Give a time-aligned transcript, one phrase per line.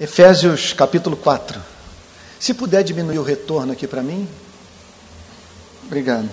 [0.00, 1.60] Efésios capítulo 4.
[2.38, 4.26] Se puder diminuir o retorno aqui para mim.
[5.84, 6.26] Obrigado.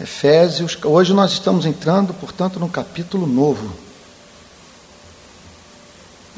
[0.00, 3.74] Efésios, hoje nós estamos entrando, portanto, num capítulo novo.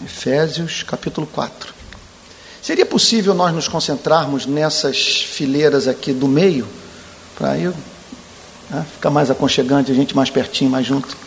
[0.02, 1.74] Efésios capítulo 4.
[2.62, 6.66] Seria possível nós nos concentrarmos nessas fileiras aqui do meio,
[7.36, 7.74] para eu
[8.70, 11.23] né, ficar mais aconchegante, a gente mais pertinho, mais junto.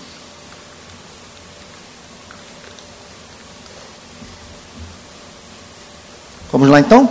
[6.57, 7.07] Vamos lá então?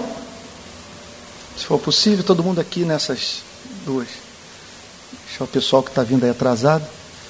[1.57, 3.45] Se for possível, todo mundo aqui nessas
[3.85, 4.09] duas.
[5.25, 6.85] Deixa o pessoal que está vindo aí atrasado.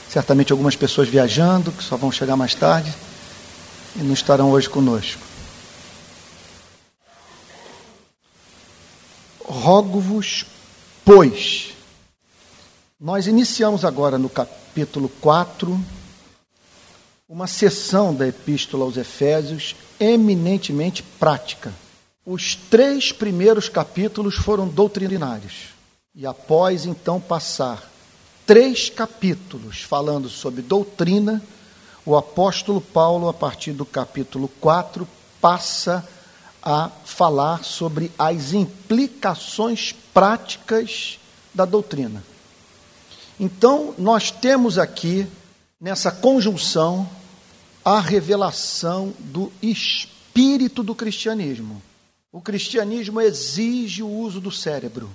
[0.08, 2.90] Certamente algumas pessoas viajando, que só vão chegar mais tarde
[3.96, 5.20] e não estarão hoje conosco.
[9.44, 10.46] Rogo-vos,
[11.04, 11.74] pois.
[12.98, 15.78] Nós iniciamos agora no capítulo 4
[17.28, 21.74] uma sessão da Epístola aos Efésios eminentemente prática
[22.26, 25.68] os três primeiros capítulos foram doutrinários.
[26.12, 27.88] E após então passar
[28.44, 31.40] três capítulos falando sobre doutrina,
[32.04, 35.06] o apóstolo Paulo, a partir do capítulo 4,
[35.40, 36.06] passa
[36.60, 41.20] a falar sobre as implicações práticas
[41.54, 42.24] da doutrina.
[43.38, 45.26] Então, nós temos aqui,
[45.80, 47.08] nessa conjunção,
[47.84, 51.80] a revelação do espírito do cristianismo.
[52.36, 55.10] O cristianismo exige o uso do cérebro.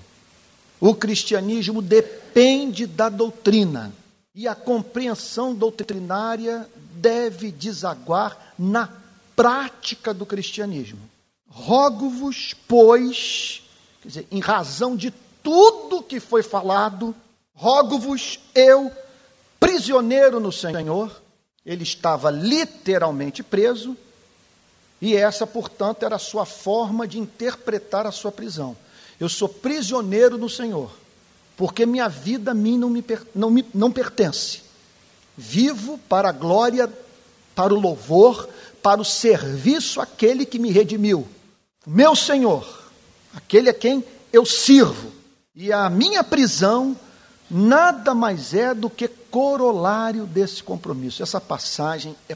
[0.79, 3.93] O cristianismo depende da doutrina.
[4.33, 8.89] E a compreensão doutrinária deve desaguar na
[9.35, 10.97] prática do cristianismo.
[11.47, 13.61] Rogo-vos, pois,
[14.01, 15.13] quer dizer, em razão de
[15.43, 17.15] tudo que foi falado,
[17.53, 18.91] rogo-vos eu,
[19.59, 21.21] prisioneiro no Senhor,
[21.63, 23.95] ele estava literalmente preso,
[25.01, 28.77] e essa, portanto, era a sua forma de interpretar a sua prisão.
[29.19, 30.91] Eu sou prisioneiro no Senhor,
[31.57, 33.03] porque minha vida a mim não, me,
[33.33, 34.61] não, me, não pertence.
[35.35, 36.91] Vivo para a glória,
[37.55, 38.47] para o louvor,
[38.83, 41.27] para o serviço àquele que me redimiu.
[41.85, 42.91] Meu Senhor,
[43.33, 45.11] aquele a quem eu sirvo.
[45.55, 46.95] E a minha prisão
[47.49, 51.23] nada mais é do que corolário desse compromisso.
[51.23, 52.35] Essa passagem é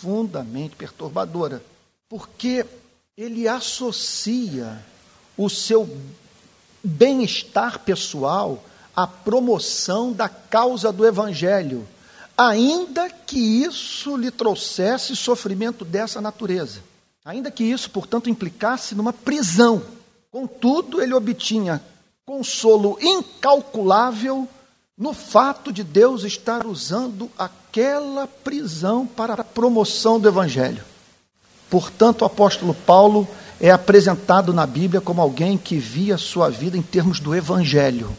[0.00, 1.62] profundamente perturbadora
[2.08, 2.64] porque
[3.16, 4.82] ele associa
[5.36, 5.88] o seu
[6.82, 8.64] bem-estar pessoal
[8.96, 11.86] à promoção da causa do Evangelho,
[12.36, 16.80] ainda que isso lhe trouxesse sofrimento dessa natureza,
[17.24, 19.82] ainda que isso, portanto, implicasse numa prisão.
[20.30, 21.82] Contudo, ele obtinha
[22.24, 24.48] consolo incalculável
[25.00, 30.84] no fato de Deus estar usando aquela prisão para a promoção do Evangelho.
[31.70, 33.26] Portanto, o apóstolo Paulo
[33.58, 38.14] é apresentado na Bíblia como alguém que via sua vida em termos do evangelho.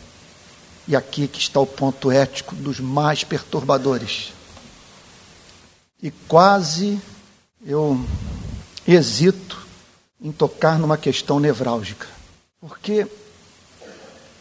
[0.87, 4.33] E aqui que está o ponto ético dos mais perturbadores.
[6.01, 6.99] E quase
[7.63, 8.03] eu
[8.87, 9.67] hesito
[10.19, 12.07] em tocar numa questão nevrálgica.
[12.59, 13.05] Porque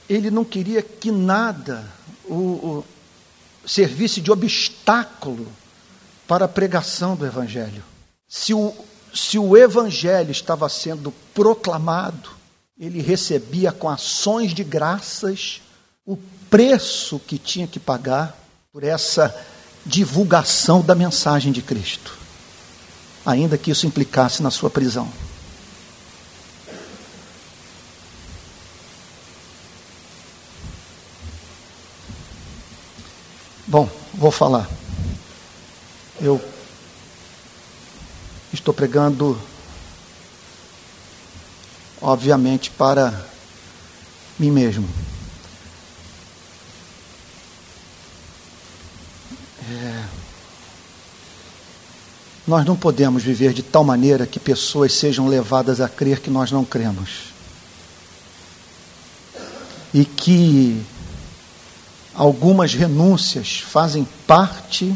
[0.08, 2.00] ele não queria que nada
[2.30, 2.84] o,
[3.64, 5.46] o servisse de obstáculo
[6.26, 7.82] para a pregação do Evangelho.
[8.28, 8.74] Se o
[9.12, 12.30] se o evangelho estava sendo proclamado,
[12.78, 15.60] ele recebia com ações de graças
[16.06, 16.16] o
[16.48, 18.36] preço que tinha que pagar
[18.72, 19.34] por essa
[19.84, 22.16] divulgação da mensagem de Cristo,
[23.24, 25.10] ainda que isso implicasse na sua prisão.
[33.70, 34.69] Bom, vou falar.
[36.20, 36.38] Eu
[38.53, 39.41] Estou pregando,
[42.03, 43.25] obviamente, para
[44.36, 44.88] mim mesmo.
[49.70, 50.04] É...
[52.44, 56.50] Nós não podemos viver de tal maneira que pessoas sejam levadas a crer que nós
[56.50, 57.26] não cremos.
[59.94, 60.84] E que
[62.20, 64.94] algumas renúncias fazem parte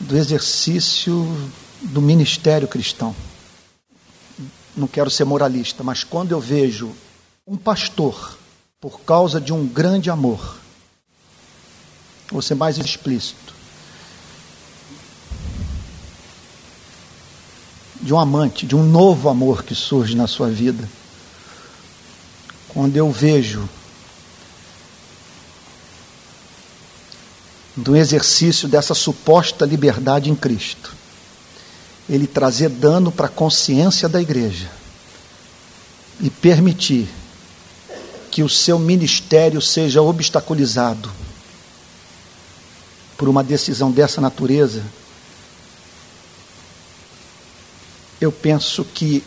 [0.00, 1.24] do exercício
[1.80, 3.14] do ministério cristão.
[4.76, 6.90] Não quero ser moralista, mas quando eu vejo
[7.46, 8.36] um pastor,
[8.80, 10.58] por causa de um grande amor,
[12.32, 13.54] vou ser mais explícito,
[18.00, 20.88] de um amante, de um novo amor que surge na sua vida,
[22.66, 23.68] quando eu vejo
[27.78, 30.96] do exercício dessa suposta liberdade em Cristo.
[32.08, 34.70] ele trazer dano para a consciência da igreja
[36.20, 37.06] e permitir
[38.30, 41.10] que o seu ministério seja obstaculizado
[43.16, 44.82] por uma decisão dessa natureza,
[48.18, 49.22] eu penso que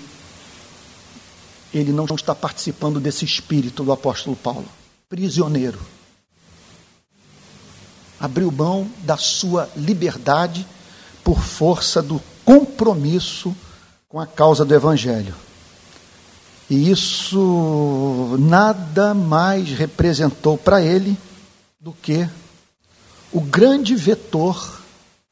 [1.72, 4.68] ele não está participando desse espírito do apóstolo Paulo,
[5.08, 5.80] prisioneiro.
[8.22, 10.66] Abriu mão da sua liberdade
[11.24, 13.56] por força do compromisso
[14.08, 15.34] com a causa do Evangelho.
[16.70, 21.18] E isso nada mais representou para ele
[21.80, 22.30] do que
[23.32, 24.80] o grande vetor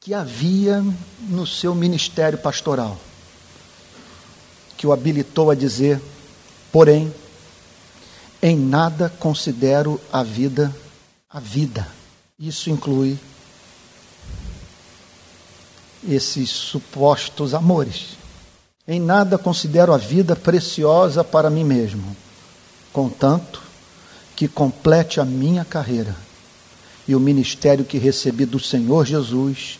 [0.00, 0.84] que havia
[1.28, 2.98] no seu ministério pastoral,
[4.76, 6.00] que o habilitou a dizer:
[6.72, 7.14] porém,
[8.42, 10.74] em nada considero a vida
[11.32, 11.86] a vida.
[12.40, 13.18] Isso inclui
[16.08, 18.16] esses supostos amores.
[18.88, 22.16] Em nada considero a vida preciosa para mim mesmo,
[22.94, 23.62] contanto
[24.34, 26.16] que complete a minha carreira
[27.06, 29.78] e o ministério que recebi do Senhor Jesus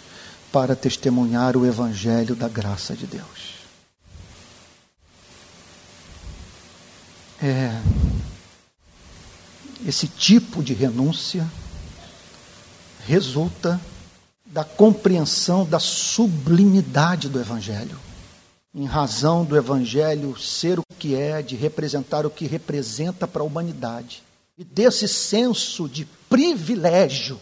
[0.53, 3.61] para testemunhar o Evangelho da graça de Deus.
[7.43, 7.81] É,
[9.87, 11.49] esse tipo de renúncia
[13.11, 13.81] resulta
[14.47, 17.99] da compreensão da sublimidade do Evangelho.
[18.73, 23.45] Em razão do Evangelho ser o que é, de representar o que representa para a
[23.45, 24.23] humanidade,
[24.57, 27.41] e desse senso de privilégio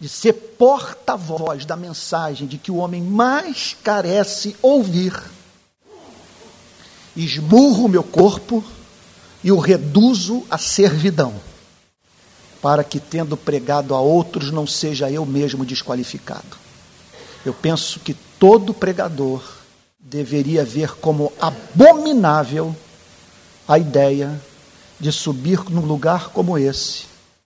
[0.00, 5.12] de ser porta-voz da mensagem de que o homem mais carece ouvir,
[7.14, 8.64] esmurro o meu corpo
[9.44, 11.34] e o reduzo à servidão,
[12.60, 16.58] para que, tendo pregado a outros, não seja eu mesmo desqualificado.
[17.44, 19.42] Eu penso que todo pregador
[19.98, 22.74] deveria ver como abominável
[23.66, 24.40] a ideia
[24.98, 27.04] de subir num lugar como esse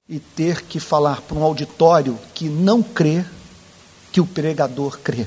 [0.09, 3.25] e ter que falar para um auditório que não crê
[4.11, 5.27] que o pregador crê.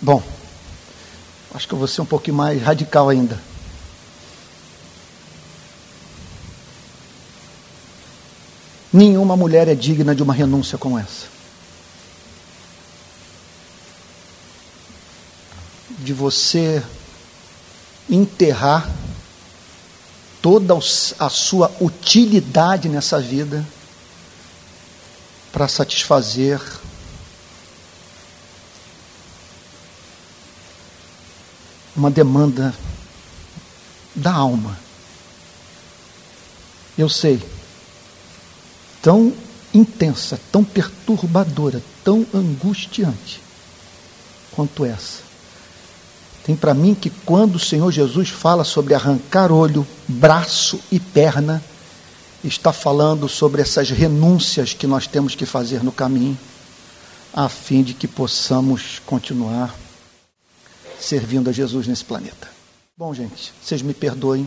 [0.00, 0.22] Bom,
[1.52, 3.47] acho que eu vou ser um pouquinho mais radical ainda.
[8.92, 11.38] Nenhuma mulher é digna de uma renúncia como essa.
[16.08, 16.82] de você
[18.08, 18.90] enterrar
[20.40, 20.74] toda
[21.18, 23.66] a sua utilidade nessa vida
[25.52, 26.60] para satisfazer
[31.94, 32.74] uma demanda
[34.14, 34.78] da alma.
[36.96, 37.42] Eu sei,
[39.08, 39.32] tão
[39.72, 43.40] intensa, tão perturbadora, tão angustiante
[44.52, 45.22] quanto essa.
[46.44, 51.64] Tem para mim que quando o Senhor Jesus fala sobre arrancar olho, braço e perna,
[52.44, 56.38] está falando sobre essas renúncias que nós temos que fazer no caminho,
[57.32, 59.74] a fim de que possamos continuar
[61.00, 62.46] servindo a Jesus nesse planeta.
[62.94, 64.46] Bom, gente, vocês me perdoem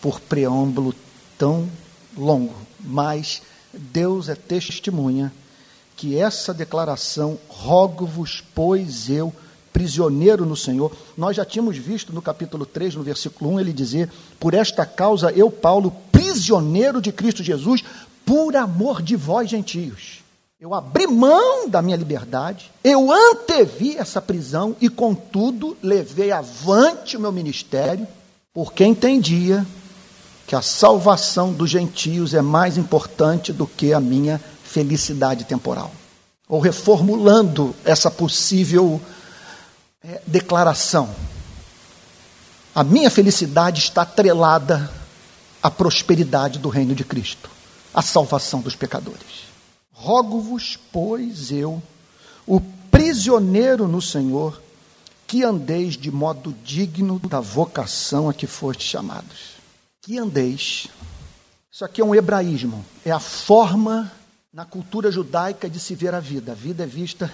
[0.00, 0.92] por preâmbulo
[1.38, 1.70] tão
[2.16, 5.32] longo, mas Deus é testemunha
[5.96, 9.32] que essa declaração, rogo-vos, pois eu
[9.72, 10.94] prisioneiro no Senhor.
[11.16, 15.32] Nós já tínhamos visto no capítulo 3, no versículo 1, ele dizer: Por esta causa
[15.32, 17.82] eu, Paulo, prisioneiro de Cristo Jesus,
[18.26, 20.20] por amor de vós, gentios.
[20.60, 27.20] Eu abri mão da minha liberdade, eu antevi essa prisão e, contudo, levei avante o
[27.20, 28.06] meu ministério,
[28.54, 29.66] porque entendia
[30.46, 35.90] que a salvação dos gentios é mais importante do que a minha felicidade temporal.
[36.48, 39.00] Ou reformulando essa possível
[40.02, 41.08] é, declaração.
[42.74, 44.90] A minha felicidade está atrelada
[45.62, 47.50] à prosperidade do reino de Cristo,
[47.94, 49.52] à salvação dos pecadores.
[49.92, 51.80] Rogo-vos, pois eu,
[52.46, 54.60] o prisioneiro no Senhor,
[55.26, 59.51] que andeis de modo digno da vocação a que fostes chamados.
[60.02, 60.88] Que andeis.
[61.70, 64.12] Isso aqui é um hebraísmo, é a forma
[64.52, 66.52] na cultura judaica de se ver a vida.
[66.52, 67.32] A vida é vista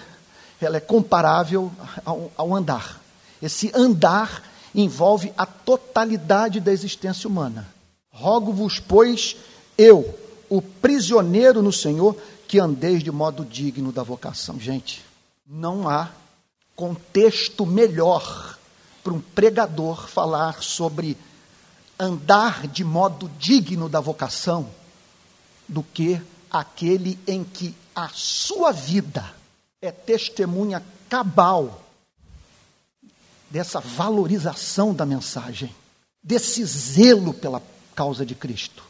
[0.60, 1.72] ela é comparável
[2.04, 3.00] ao, ao andar.
[3.40, 4.42] Esse andar
[4.75, 7.66] envolve a totalidade da existência humana.
[8.10, 9.37] Rogo-vos, pois,
[9.76, 14.58] eu, o prisioneiro no Senhor, que andeis de modo digno da vocação.
[14.58, 15.04] Gente,
[15.46, 16.10] não há
[16.75, 18.58] contexto melhor
[19.02, 21.16] para um pregador falar sobre
[21.99, 24.69] andar de modo digno da vocação
[25.67, 29.35] do que aquele em que a sua vida
[29.83, 31.83] é testemunha cabal
[33.50, 35.75] dessa valorização da mensagem,
[36.23, 37.62] desse zelo pela
[37.95, 38.85] causa de Cristo.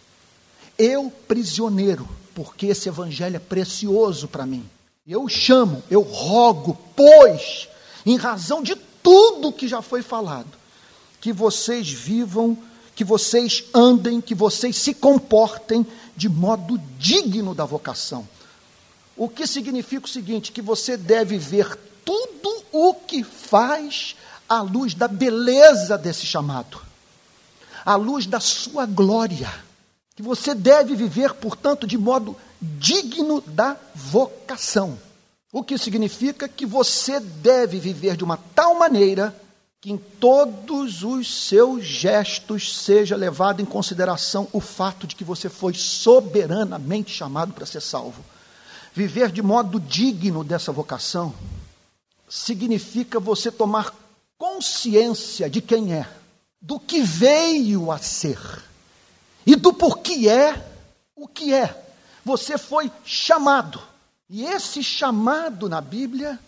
[0.77, 4.69] Eu, prisioneiro, porque esse evangelho é precioso para mim.
[5.07, 7.69] Eu chamo, eu rogo, pois,
[8.05, 10.50] em razão de tudo que já foi falado,
[11.21, 12.57] que vocês vivam,
[12.99, 15.87] que vocês andem, que vocês se comportem
[16.17, 18.28] de modo digno da vocação.
[19.17, 24.17] O que significa o seguinte: que você deve ver tudo o que faz
[24.49, 26.81] à luz da beleza desse chamado,
[27.87, 29.49] à luz da sua glória.
[30.17, 34.99] Que você deve viver, portanto, de modo digno da vocação.
[35.52, 39.33] O que significa que você deve viver de uma tal maneira
[39.80, 45.49] que em todos os seus gestos seja levado em consideração o fato de que você
[45.49, 48.25] foi soberanamente chamado para ser salvo.
[48.92, 51.32] Viver de modo digno dessa vocação
[52.28, 53.94] significa você tomar
[54.37, 56.08] consciência de quem é,
[56.61, 58.38] do que veio a ser
[59.47, 60.61] e do porquê é
[61.14, 61.85] o que é.
[62.25, 63.80] Você foi chamado.
[64.28, 66.38] E esse chamado na Bíblia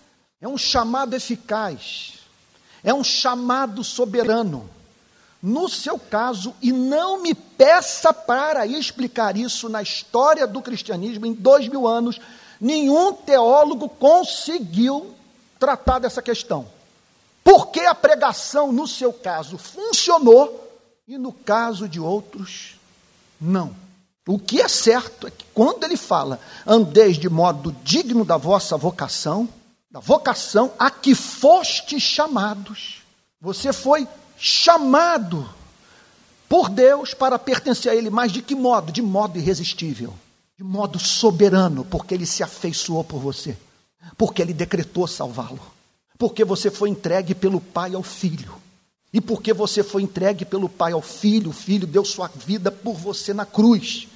[0.40, 2.19] é um chamado eficaz,
[2.82, 4.68] é um chamado soberano.
[5.42, 11.32] No seu caso, e não me peça para explicar isso na história do cristianismo em
[11.32, 12.20] dois mil anos,
[12.60, 15.14] nenhum teólogo conseguiu
[15.58, 16.66] tratar dessa questão.
[17.42, 20.68] Por que a pregação, no seu caso, funcionou
[21.08, 22.76] e no caso de outros,
[23.40, 23.74] não?
[24.28, 28.76] O que é certo é que quando ele fala, andeis de modo digno da vossa
[28.76, 29.48] vocação,
[29.90, 33.02] da vocação a que foste chamados,
[33.40, 34.06] você foi
[34.38, 35.48] chamado
[36.48, 38.92] por Deus para pertencer a Ele, mas de que modo?
[38.92, 40.14] De modo irresistível,
[40.56, 43.56] de modo soberano, porque Ele se afeiçoou por você,
[44.16, 45.60] porque Ele decretou salvá-lo
[46.20, 48.54] porque você foi entregue pelo Pai ao Filho.
[49.10, 52.94] E porque você foi entregue pelo Pai ao Filho, o Filho deu sua vida por
[52.94, 54.06] você na cruz.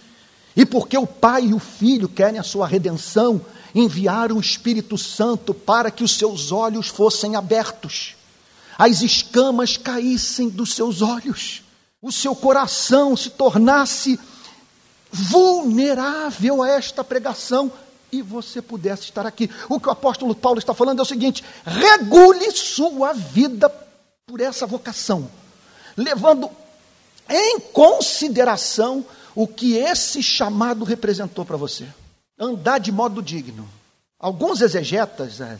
[0.57, 3.45] E porque o Pai e o Filho querem a sua redenção,
[3.75, 8.15] enviaram o Espírito Santo para que os seus olhos fossem abertos,
[8.79, 11.63] as escamas caíssem dos seus olhos,
[12.01, 14.19] o seu coração se tornasse
[15.11, 17.73] vulnerável a esta pregação
[18.13, 19.51] e você pudesse estar aqui.
[19.69, 23.69] O que o apóstolo Paulo está falando é o seguinte: regule sua vida
[24.27, 25.31] por essa vocação,
[25.97, 26.51] levando
[27.29, 31.87] em consideração o que esse chamado representou para você.
[32.39, 33.69] Andar de modo digno.
[34.19, 35.59] Alguns exegetas é,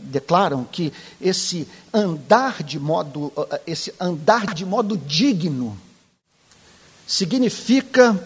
[0.00, 3.32] declaram que esse andar de modo,
[3.66, 5.78] esse andar de modo digno
[7.06, 8.20] significa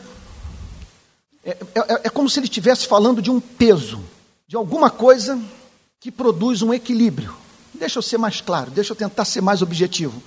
[1.44, 4.02] é, é, é como se ele estivesse falando de um peso,
[4.46, 5.40] de alguma coisa
[5.98, 7.34] que produz um equilíbrio.
[7.72, 10.22] Deixa eu ser mais claro, deixa eu tentar ser mais objetivo.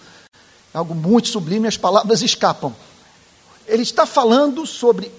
[0.74, 2.76] É algo muito sublime, as palavras escapam.
[3.68, 5.12] Ele está falando sobre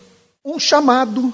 [0.44, 1.32] um chamado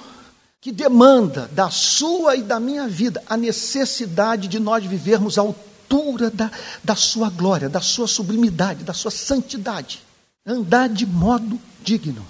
[0.61, 6.29] que demanda da sua e da minha vida a necessidade de nós vivermos à altura
[6.29, 6.51] da,
[6.83, 10.03] da sua glória, da sua sublimidade, da sua santidade.
[10.45, 12.25] Andar de modo digno.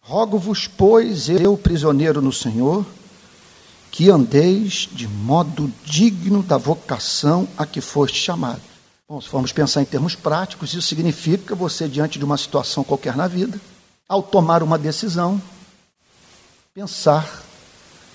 [0.00, 2.86] Rogo-vos, pois, eu, prisioneiro no Senhor,
[3.90, 8.62] que andeis de modo digno da vocação a que foste chamado.
[9.10, 13.16] Bom, se formos pensar em termos práticos, isso significa você, diante de uma situação qualquer
[13.16, 13.58] na vida,
[14.06, 15.40] ao tomar uma decisão,
[16.74, 17.42] pensar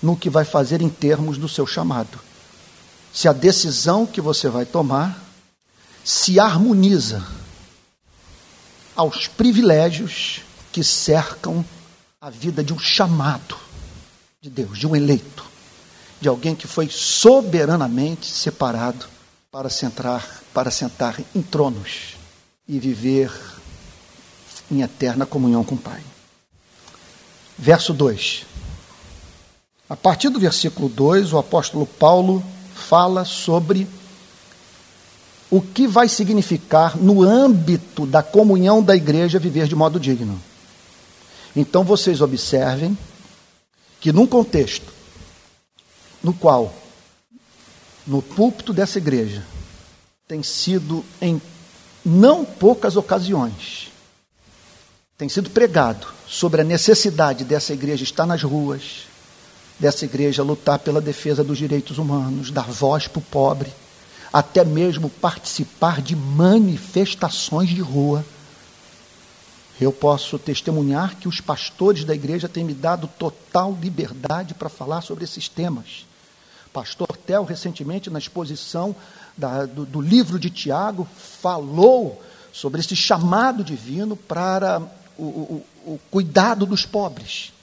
[0.03, 2.19] no que vai fazer em termos do seu chamado.
[3.11, 5.19] Se a decisão que você vai tomar
[6.03, 7.25] se harmoniza
[8.95, 11.65] aos privilégios que cercam
[12.21, 13.57] a vida de um chamado
[14.39, 15.43] de Deus, de um eleito,
[16.21, 19.12] de alguém que foi soberanamente separado
[19.53, 22.15] para sentar, para sentar em tronos
[22.67, 23.31] e viver
[24.71, 26.01] em eterna comunhão com o Pai.
[27.55, 28.47] Verso 2.
[29.87, 32.43] A partir do versículo 2, o apóstolo Paulo
[32.73, 33.87] fala sobre
[35.51, 40.41] o que vai significar no âmbito da comunhão da igreja viver de modo digno.
[41.55, 42.97] Então vocês observem
[44.01, 44.91] que num contexto
[46.23, 46.73] no qual
[48.05, 49.43] no púlpito dessa igreja
[50.27, 51.41] tem sido em
[52.05, 53.93] não poucas ocasiões
[55.17, 59.03] tem sido pregado sobre a necessidade dessa igreja estar nas ruas,
[59.79, 63.71] dessa igreja lutar pela defesa dos direitos humanos, dar voz para o pobre,
[64.33, 68.25] até mesmo participar de manifestações de rua.
[69.79, 75.01] Eu posso testemunhar que os pastores da igreja têm me dado total liberdade para falar
[75.01, 76.05] sobre esses temas,
[76.73, 78.95] pastor Tel, recentemente, na exposição
[79.37, 81.07] da, do, do livro de Tiago,
[81.41, 84.81] falou sobre esse chamado divino para
[85.17, 87.53] o, o, o cuidado dos pobres.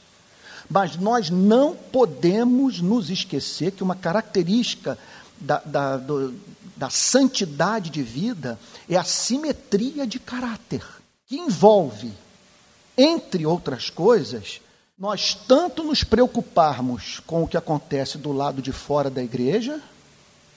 [0.69, 4.97] Mas nós não podemos nos esquecer que uma característica
[5.41, 6.33] da, da, do,
[6.77, 10.85] da santidade de vida é a simetria de caráter,
[11.27, 12.13] que envolve,
[12.97, 14.61] entre outras coisas,
[15.01, 19.81] nós tanto nos preocuparmos com o que acontece do lado de fora da igreja,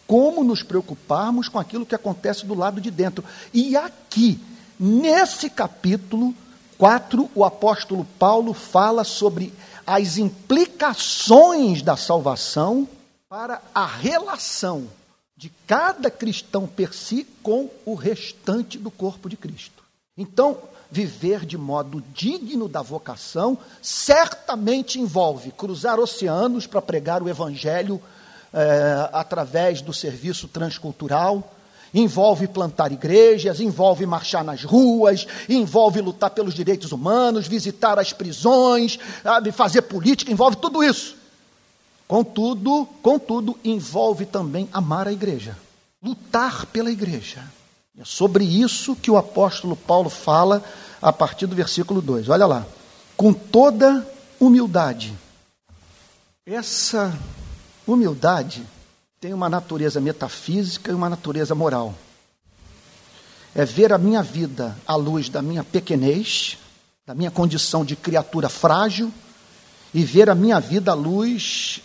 [0.06, 3.24] como nos preocuparmos com aquilo que acontece do lado de dentro.
[3.54, 4.38] E aqui,
[4.78, 6.36] nesse capítulo
[6.78, 9.54] 4, o apóstolo Paulo fala sobre
[9.88, 12.86] as implicações da salvação
[13.30, 14.90] para a relação
[15.38, 19.82] de cada cristão per si com o restante do corpo de Cristo.
[20.18, 20.58] Então,
[20.94, 28.00] viver de modo digno da vocação certamente envolve cruzar oceanos para pregar o evangelho
[28.54, 31.52] é, através do serviço transcultural,
[31.92, 39.00] envolve plantar igrejas, envolve marchar nas ruas, envolve lutar pelos direitos humanos, visitar as prisões,
[39.54, 41.16] fazer política, envolve tudo isso.
[42.08, 45.58] Contudo, contudo, envolve também amar a igreja,
[46.04, 47.44] lutar pela igreja.
[47.96, 50.64] É sobre isso que o apóstolo Paulo fala
[51.00, 52.28] a partir do versículo 2.
[52.28, 52.66] Olha lá.
[53.16, 54.08] Com toda
[54.40, 55.16] humildade.
[56.44, 57.16] Essa
[57.86, 58.66] humildade
[59.22, 61.94] tem uma natureza metafísica e uma natureza moral.
[63.54, 66.58] É ver a minha vida à luz da minha pequenez,
[67.06, 69.14] da minha condição de criatura frágil,
[69.94, 71.80] e ver a minha vida à luz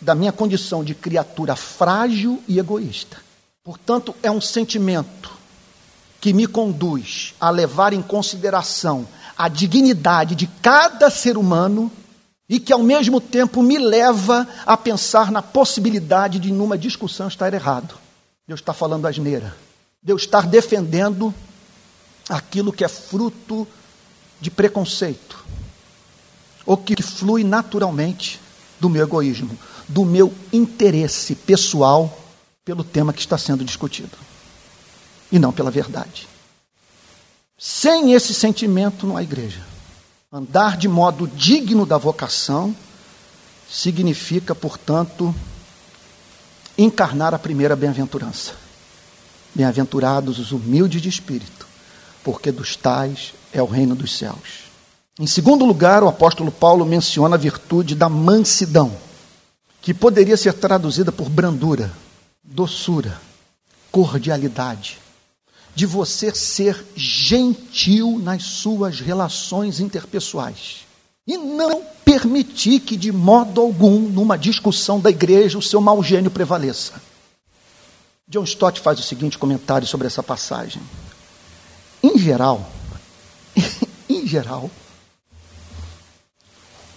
[0.00, 3.18] da minha condição de criatura frágil e egoísta.
[3.62, 5.41] Portanto, é um sentimento
[6.22, 11.90] que me conduz a levar em consideração a dignidade de cada ser humano
[12.48, 17.52] e que ao mesmo tempo me leva a pensar na possibilidade de numa discussão estar
[17.52, 17.96] errado.
[18.46, 19.52] Deus está falando asneira.
[20.00, 21.34] Deus está defendendo
[22.28, 23.66] aquilo que é fruto
[24.40, 25.44] de preconceito
[26.64, 28.40] ou que flui naturalmente
[28.78, 29.58] do meu egoísmo,
[29.88, 32.16] do meu interesse pessoal
[32.64, 34.16] pelo tema que está sendo discutido
[35.32, 36.28] e não pela verdade.
[37.58, 39.62] Sem esse sentimento não há igreja.
[40.30, 42.76] Andar de modo digno da vocação
[43.68, 45.34] significa, portanto,
[46.76, 48.52] encarnar a primeira bem-aventurança.
[49.54, 51.66] Bem-aventurados os humildes de espírito,
[52.22, 54.70] porque dos tais é o reino dos céus.
[55.18, 58.96] Em segundo lugar, o apóstolo Paulo menciona a virtude da mansidão,
[59.82, 61.92] que poderia ser traduzida por brandura,
[62.42, 63.20] doçura,
[63.90, 65.01] cordialidade,
[65.74, 70.86] de você ser gentil nas suas relações interpessoais.
[71.26, 76.30] E não permitir que, de modo algum, numa discussão da igreja, o seu mau gênio
[76.30, 76.94] prevaleça.
[78.28, 80.82] John Stott faz o seguinte comentário sobre essa passagem.
[82.02, 82.68] Em geral,
[84.08, 84.70] em geral,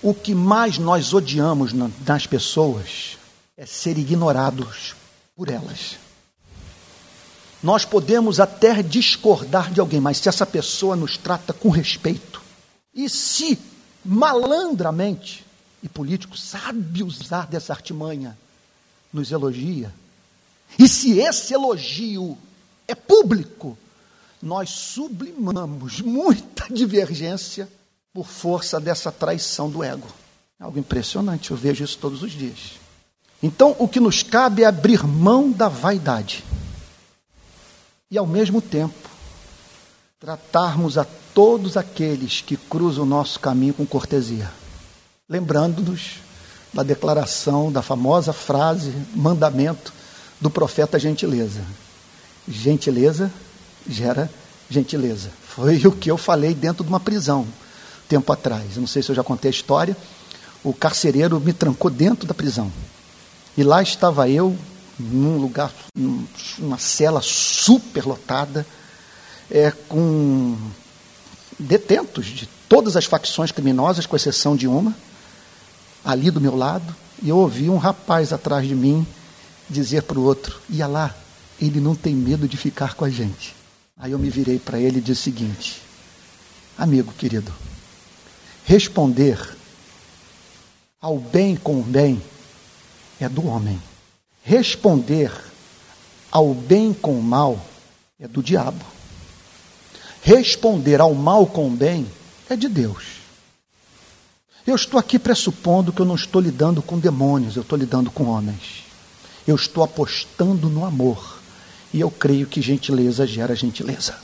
[0.01, 3.17] o que mais nós odiamos nas pessoas
[3.57, 4.95] é ser ignorados
[5.35, 5.97] por elas.
[7.65, 12.39] Nós podemos até discordar de alguém, mas se essa pessoa nos trata com respeito,
[12.93, 13.57] e se
[14.05, 15.43] malandramente,
[15.81, 18.37] e político sabe usar dessa artimanha,
[19.11, 19.91] nos elogia,
[20.77, 22.37] e se esse elogio
[22.87, 23.75] é público,
[24.39, 27.67] nós sublimamos muita divergência
[28.13, 30.07] por força dessa traição do ego.
[30.59, 32.73] É algo impressionante, eu vejo isso todos os dias.
[33.41, 36.43] Então, o que nos cabe é abrir mão da vaidade
[38.09, 39.09] e, ao mesmo tempo,
[40.19, 44.51] tratarmos a todos aqueles que cruzam o nosso caminho com cortesia,
[45.29, 46.19] lembrando-nos
[46.73, 49.93] da declaração, da famosa frase, mandamento
[50.39, 51.61] do profeta Gentileza.
[52.47, 53.31] Gentileza
[53.87, 54.29] gera
[54.69, 55.29] gentileza.
[55.47, 57.47] Foi o que eu falei dentro de uma prisão,
[58.09, 58.77] tempo atrás.
[58.77, 59.95] Não sei se eu já contei a história.
[60.63, 62.71] O carcereiro me trancou dentro da prisão.
[63.57, 64.55] E lá estava eu,
[64.99, 65.71] num lugar,
[66.57, 68.65] numa cela super lotada,
[69.49, 70.57] é, com
[71.59, 74.95] detentos de todas as facções criminosas, com exceção de uma,
[76.03, 79.05] ali do meu lado, e eu ouvi um rapaz atrás de mim
[79.69, 81.15] dizer para o outro: ia lá,
[81.59, 83.55] ele não tem medo de ficar com a gente.
[83.97, 85.81] Aí eu me virei para ele e disse o seguinte:
[86.77, 87.53] amigo querido,
[88.65, 89.39] responder
[90.99, 92.21] ao bem com o bem
[93.19, 93.81] é do homem.
[94.43, 95.31] Responder
[96.35, 97.65] ao bem com o mal
[98.19, 98.83] é do diabo.
[100.21, 102.05] Responder ao mal com o bem
[102.49, 103.21] é de Deus.
[104.67, 108.25] Eu estou aqui pressupondo que eu não estou lidando com demônios, eu estou lidando com
[108.25, 108.83] homens.
[109.47, 111.39] Eu estou apostando no amor.
[111.93, 114.17] E eu creio que gentileza gera gentileza.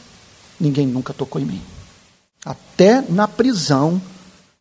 [0.60, 1.62] Ninguém nunca tocou em mim.
[2.44, 4.02] Até na prisão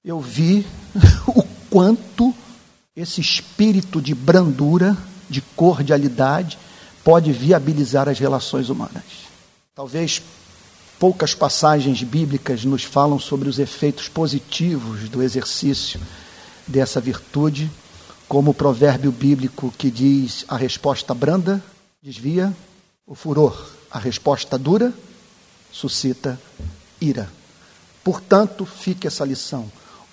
[0.05, 0.65] eu vi
[1.27, 2.33] o quanto
[2.95, 4.97] esse espírito de brandura,
[5.29, 6.57] de cordialidade,
[7.05, 9.05] pode viabilizar as relações humanas.
[9.75, 10.23] Talvez
[10.99, 16.01] poucas passagens bíblicas nos falam sobre os efeitos positivos do exercício
[16.67, 17.71] dessa virtude,
[18.29, 21.63] como o provérbio bíblico que diz: a resposta branda
[22.03, 22.55] desvia
[23.07, 24.93] o furor, a resposta dura
[25.73, 26.39] suscita
[27.01, 27.31] ira.
[28.03, 29.71] Portanto, fique essa lição.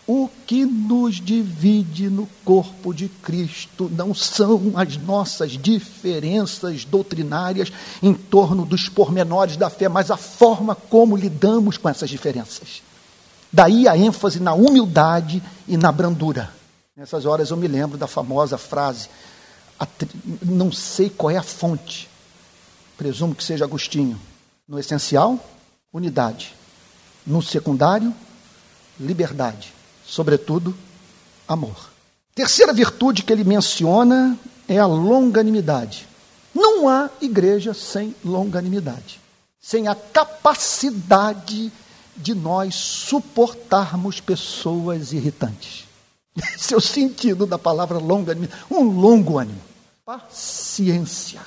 [0.09, 8.13] O que nos divide no corpo de Cristo não são as nossas diferenças doutrinárias em
[8.13, 12.81] torno dos pormenores da fé, mas a forma como lidamos com essas diferenças.
[13.51, 16.53] Daí a ênfase na humildade e na brandura.
[16.95, 19.09] Nessas horas eu me lembro da famosa frase:
[20.41, 22.09] não sei qual é a fonte,
[22.97, 24.17] presumo que seja Agostinho.
[24.65, 25.37] No essencial,
[25.91, 26.55] unidade.
[27.25, 28.13] No secundário,
[28.97, 29.75] liberdade
[30.07, 30.73] sobretudo,
[31.47, 31.91] amor.
[32.33, 36.07] Terceira virtude que ele menciona é a longanimidade.
[36.55, 39.19] Não há igreja sem longanimidade,
[39.59, 41.71] sem a capacidade
[42.15, 45.85] de nós suportarmos pessoas irritantes.
[46.55, 49.61] Esse é o sentido da palavra longanimidade, um longo ânimo.
[50.05, 51.41] Paciência.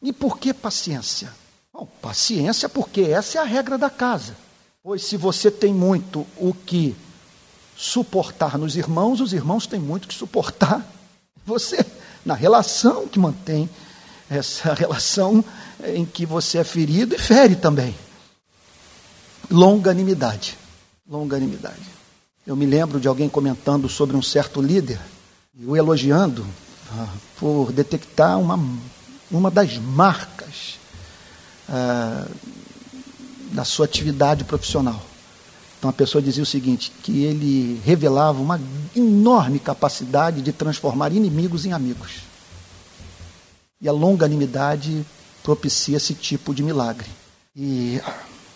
[0.00, 1.32] E por que paciência?
[1.72, 4.36] Bom, paciência porque essa é a regra da casa.
[4.82, 6.94] Pois se você tem muito o que
[7.76, 10.86] suportar nos irmãos, os irmãos têm muito que suportar
[11.44, 11.84] você,
[12.24, 13.68] na relação que mantém
[14.30, 15.44] essa relação
[15.84, 17.94] em que você é ferido e fere também.
[19.50, 20.56] Longanimidade.
[21.08, 21.82] Longanimidade.
[22.46, 25.00] Eu me lembro de alguém comentando sobre um certo líder,
[25.58, 26.44] e o elogiando
[26.92, 27.08] ah,
[27.38, 28.58] por detectar uma,
[29.30, 30.78] uma das marcas
[31.68, 32.26] ah,
[33.52, 35.00] da sua atividade profissional.
[35.84, 38.58] Então a pessoa dizia o seguinte: que ele revelava uma
[38.96, 42.22] enorme capacidade de transformar inimigos em amigos.
[43.82, 45.04] E a longanimidade
[45.42, 47.06] propicia esse tipo de milagre.
[47.54, 48.00] E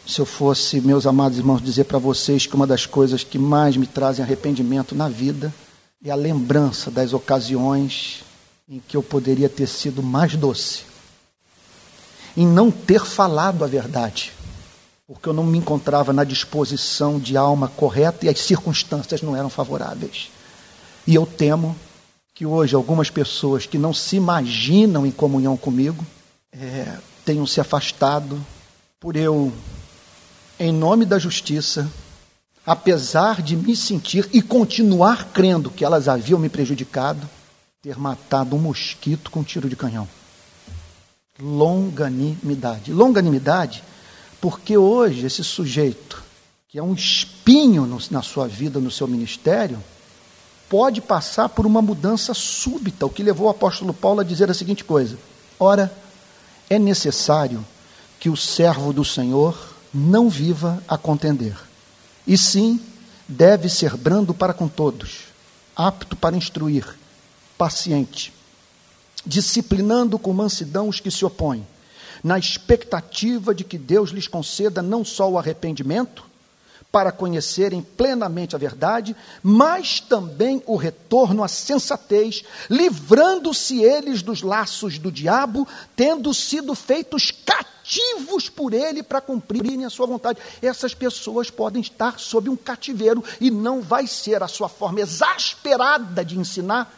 [0.06, 3.76] se eu fosse, meus amados irmãos, dizer para vocês que uma das coisas que mais
[3.76, 5.52] me trazem arrependimento na vida
[6.02, 8.24] é a lembrança das ocasiões
[8.66, 10.84] em que eu poderia ter sido mais doce,
[12.34, 14.32] em não ter falado a verdade
[15.08, 19.48] porque eu não me encontrava na disposição de alma correta e as circunstâncias não eram
[19.48, 20.30] favoráveis.
[21.06, 21.74] E eu temo
[22.34, 26.06] que hoje algumas pessoas que não se imaginam em comunhão comigo
[26.52, 28.38] é, tenham se afastado
[29.00, 29.50] por eu,
[30.60, 31.90] em nome da justiça,
[32.66, 37.26] apesar de me sentir e continuar crendo que elas haviam me prejudicado,
[37.80, 40.06] ter matado um mosquito com um tiro de canhão.
[41.40, 42.92] Longanimidade.
[42.92, 43.82] Longanimidade
[44.40, 46.22] porque hoje esse sujeito,
[46.68, 49.82] que é um espinho no, na sua vida, no seu ministério,
[50.68, 54.54] pode passar por uma mudança súbita, o que levou o apóstolo Paulo a dizer a
[54.54, 55.18] seguinte coisa:
[55.58, 55.92] Ora,
[56.68, 57.64] é necessário
[58.20, 61.56] que o servo do Senhor não viva a contender,
[62.26, 62.80] e sim
[63.26, 65.24] deve ser brando para com todos,
[65.74, 66.86] apto para instruir,
[67.56, 68.32] paciente,
[69.26, 71.66] disciplinando com mansidão os que se opõem
[72.22, 76.28] na expectativa de que Deus lhes conceda não só o arrependimento,
[76.90, 84.98] para conhecerem plenamente a verdade, mas também o retorno à sensatez, livrando-se eles dos laços
[84.98, 90.38] do diabo, tendo sido feitos cativos por ele para cumprirem a sua vontade.
[90.62, 96.24] Essas pessoas podem estar sob um cativeiro e não vai ser a sua forma exasperada
[96.24, 96.94] de ensinar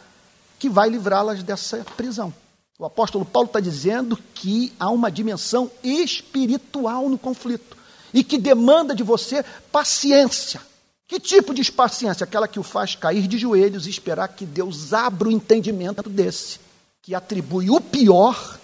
[0.57, 2.33] que vai livrá-las dessa prisão.
[2.81, 7.77] O apóstolo Paulo está dizendo que há uma dimensão espiritual no conflito
[8.11, 10.59] e que demanda de você paciência.
[11.07, 12.23] Que tipo de paciência?
[12.23, 16.59] Aquela que o faz cair de joelhos e esperar que Deus abra o entendimento desse,
[17.03, 18.59] que atribui o pior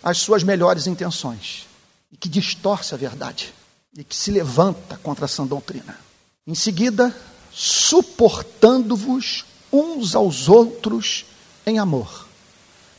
[0.00, 1.66] às suas melhores intenções
[2.12, 3.52] e que distorce a verdade
[3.98, 5.98] e que se levanta contra a sã doutrina.
[6.46, 7.12] Em seguida,
[7.50, 11.24] suportando-vos uns aos outros
[11.66, 12.29] em amor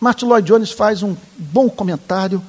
[0.01, 2.41] Martin Lloyd Jones faz um bom comentário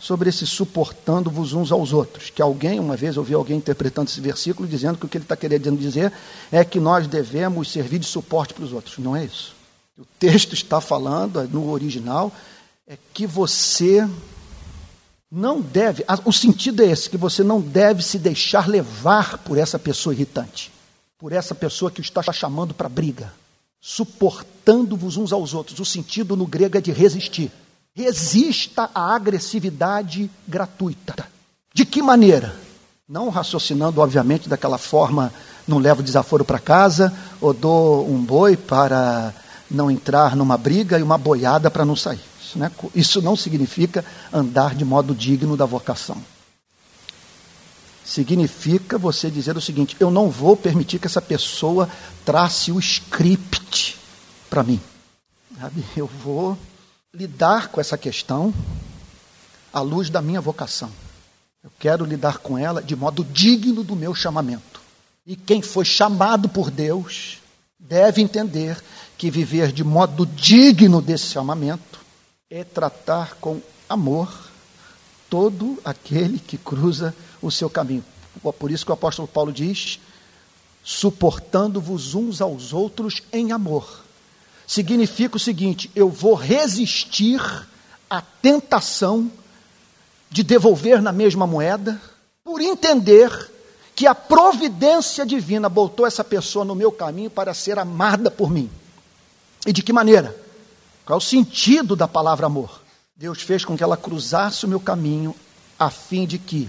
[0.00, 2.30] sobre esse suportando-vos uns aos outros.
[2.30, 5.36] Que alguém, uma vez, ouvi alguém interpretando esse versículo, dizendo que o que ele está
[5.36, 6.10] querendo dizer
[6.50, 8.96] é que nós devemos servir de suporte para os outros.
[8.96, 9.54] Não é isso.
[9.98, 12.32] O texto está falando, no original,
[12.86, 14.08] é que você
[15.30, 19.78] não deve, o sentido é esse, que você não deve se deixar levar por essa
[19.78, 20.72] pessoa irritante,
[21.18, 23.30] por essa pessoa que está chamando para briga.
[23.86, 25.78] Suportando-vos uns aos outros.
[25.78, 27.52] O sentido no grego é de resistir.
[27.94, 31.28] Resista à agressividade gratuita.
[31.74, 32.56] De que maneira?
[33.06, 35.30] Não raciocinando, obviamente, daquela forma,
[35.68, 39.34] não levo desaforo para casa, ou dou um boi para
[39.70, 42.22] não entrar numa briga e uma boiada para não sair.
[42.40, 42.72] Isso, né?
[43.22, 46.16] Não significa andar de modo digno da vocação.
[48.04, 51.88] Significa você dizer o seguinte: eu não vou permitir que essa pessoa
[52.24, 53.98] trace o script
[54.50, 54.80] para mim.
[55.58, 55.84] Sabe?
[55.96, 56.58] Eu vou
[57.14, 58.52] lidar com essa questão
[59.72, 60.90] à luz da minha vocação.
[61.62, 64.80] Eu quero lidar com ela de modo digno do meu chamamento.
[65.26, 67.38] E quem foi chamado por Deus
[67.78, 68.76] deve entender
[69.16, 72.00] que viver de modo digno desse chamamento
[72.50, 74.30] é tratar com amor
[75.30, 77.14] todo aquele que cruza
[77.46, 78.04] o seu caminho.
[78.58, 79.98] Por isso que o apóstolo Paulo diz:
[80.82, 84.04] suportando-vos uns aos outros em amor.
[84.66, 87.40] Significa o seguinte: eu vou resistir
[88.08, 89.30] à tentação
[90.30, 92.00] de devolver na mesma moeda,
[92.42, 93.50] por entender
[93.94, 98.68] que a providência divina botou essa pessoa no meu caminho para ser amada por mim.
[99.66, 100.36] E de que maneira?
[101.06, 102.82] Qual é o sentido da palavra amor?
[103.14, 105.34] Deus fez com que ela cruzasse o meu caminho
[105.78, 106.68] a fim de que,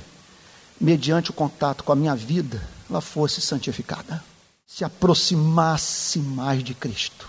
[0.79, 4.23] mediante o contato com a minha vida, ela fosse santificada,
[4.65, 7.27] se aproximasse mais de Cristo,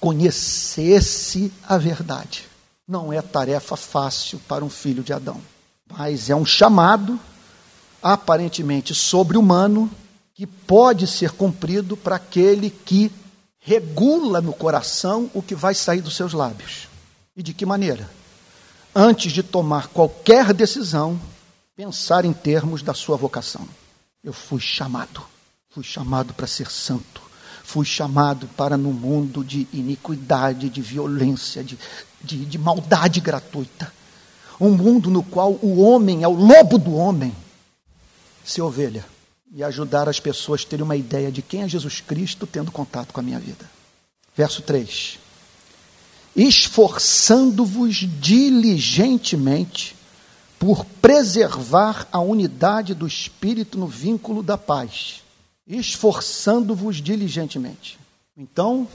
[0.00, 2.46] conhecesse a verdade.
[2.86, 5.40] Não é tarefa fácil para um filho de Adão,
[5.90, 7.18] mas é um chamado
[8.02, 9.90] aparentemente sobre-humano
[10.34, 13.10] que pode ser cumprido para aquele que
[13.58, 16.88] regula no coração o que vai sair dos seus lábios.
[17.34, 18.10] E de que maneira?
[18.94, 21.18] Antes de tomar qualquer decisão,
[21.76, 23.68] pensar em termos da sua vocação.
[24.22, 25.22] Eu fui chamado,
[25.70, 27.20] fui chamado para ser santo,
[27.64, 31.78] fui chamado para no mundo de iniquidade, de violência, de,
[32.22, 33.92] de, de maldade gratuita.
[34.60, 37.34] Um mundo no qual o homem é o lobo do homem,
[38.44, 39.04] ser ovelha
[39.52, 43.12] e ajudar as pessoas a terem uma ideia de quem é Jesus Cristo tendo contato
[43.12, 43.68] com a minha vida.
[44.36, 45.24] Verso 3
[46.36, 49.94] esforçando-vos diligentemente
[50.58, 55.22] por preservar a unidade do espírito no vínculo da paz.
[55.66, 57.98] Esforçando-vos diligentemente.
[58.36, 58.88] Então,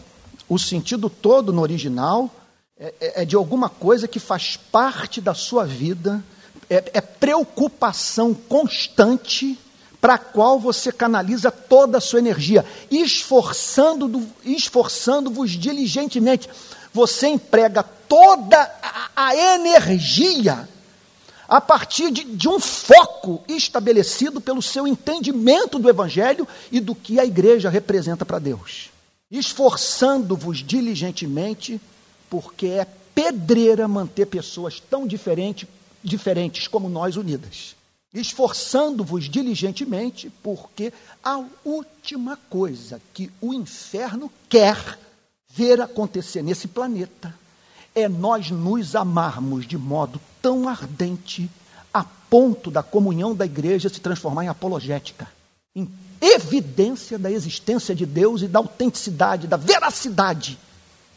[0.47, 2.29] o sentido todo no original
[2.77, 6.23] é, é, é, de alguma coisa que faz parte da sua vida,
[6.69, 9.59] é, é preocupação constante
[9.99, 16.49] para a qual você canaliza toda a sua energia, esforçando-vos esforçando diligentemente
[16.93, 20.67] você emprega toda a, a energia
[21.49, 27.19] a partir de, de, um foco estabelecido pelo seu entendimento do Evangelho e do que
[27.19, 28.91] a igreja representa para Deus.
[29.31, 31.81] Esforçando-vos diligentemente,
[32.29, 32.85] porque é
[33.15, 35.67] pedreira manter pessoas tão diferente,
[36.03, 37.75] diferentes como nós unidas.
[38.13, 44.99] Esforçando-vos diligentemente, porque a última coisa que o inferno quer
[45.51, 47.33] ver acontecer nesse planeta
[47.99, 51.49] é nós nos amarmos de modo tão ardente
[51.93, 55.27] a ponto da comunhão da igreja se transformar em apologética,
[55.75, 55.89] em
[56.21, 60.57] evidência da existência de Deus e da autenticidade, da veracidade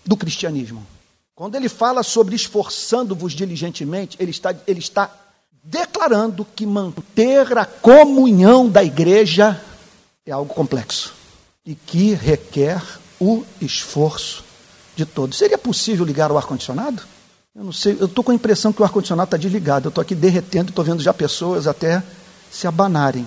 [0.04, 0.86] do cristianismo.
[1.34, 5.10] Quando ele fala sobre esforçando-vos diligentemente, ele está, ele está
[5.62, 9.60] declarando que manter a comunhão da igreja
[10.26, 11.14] é algo complexo
[11.64, 12.82] e que requer
[13.20, 14.44] o esforço
[14.94, 15.38] de todos.
[15.38, 17.02] Seria possível ligar o ar-condicionado?
[17.54, 19.86] Eu não sei, eu estou com a impressão que o ar-condicionado está desligado.
[19.86, 22.02] Eu estou aqui derretendo, estou vendo já pessoas até
[22.50, 23.26] se abanarem.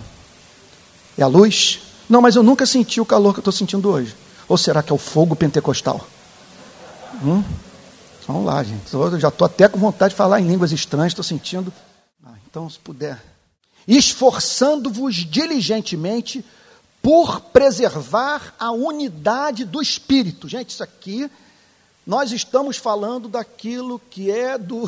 [1.18, 1.80] É a luz?
[2.10, 4.16] Não, mas eu nunca senti o calor que eu estou sentindo hoje.
[4.48, 6.06] Ou será que é o fogo pentecostal?
[7.24, 7.44] Hum?
[8.28, 8.92] Vamos lá, gente.
[8.94, 11.72] Eu já estou até com vontade de falar em línguas estranhas, estou sentindo.
[12.26, 13.22] Ah, então, se puder.
[13.88, 16.44] Esforçando-vos diligentemente
[17.02, 20.50] por preservar a unidade do espírito.
[20.50, 21.30] Gente, isso aqui
[22.06, 24.84] nós estamos falando daquilo que é do,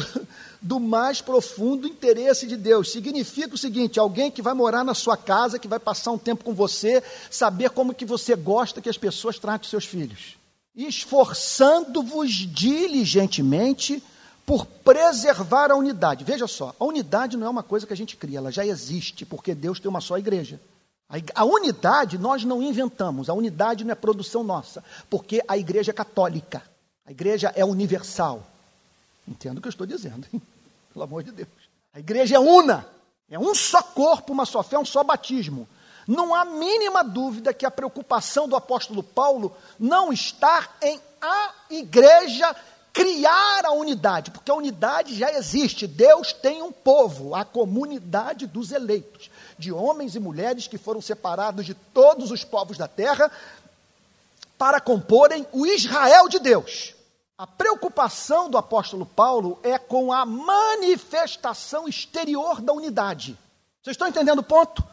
[0.61, 2.91] do mais profundo interesse de Deus.
[2.91, 6.43] Significa o seguinte: alguém que vai morar na sua casa, que vai passar um tempo
[6.43, 10.37] com você, saber como que você gosta que as pessoas tratem seus filhos.
[10.75, 14.03] Esforçando-vos diligentemente
[14.45, 16.23] por preservar a unidade.
[16.23, 19.25] Veja só, a unidade não é uma coisa que a gente cria, ela já existe,
[19.25, 20.59] porque Deus tem uma só igreja.
[21.33, 25.93] A unidade nós não inventamos, a unidade não é produção nossa, porque a igreja é
[25.93, 26.61] católica,
[27.07, 28.45] a igreja é universal.
[29.25, 30.41] Entendo o que eu estou dizendo, hein?
[30.91, 31.47] pelo amor de Deus.
[31.93, 32.85] A igreja é una,
[33.29, 35.67] é um só corpo, uma só fé, um só batismo.
[36.05, 42.55] Não há mínima dúvida que a preocupação do apóstolo Paulo não está em a igreja
[42.93, 45.87] criar a unidade, porque a unidade já existe.
[45.87, 51.65] Deus tem um povo, a comunidade dos eleitos, de homens e mulheres que foram separados
[51.65, 53.31] de todos os povos da terra
[54.57, 56.96] para comporem o Israel de Deus.
[57.37, 63.37] A preocupação do apóstolo Paulo é com a manifestação exterior da unidade.
[63.83, 64.83] Vocês estão entendendo o ponto?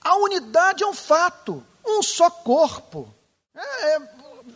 [0.00, 3.12] A unidade é um fato, um só corpo.
[3.54, 4.00] É,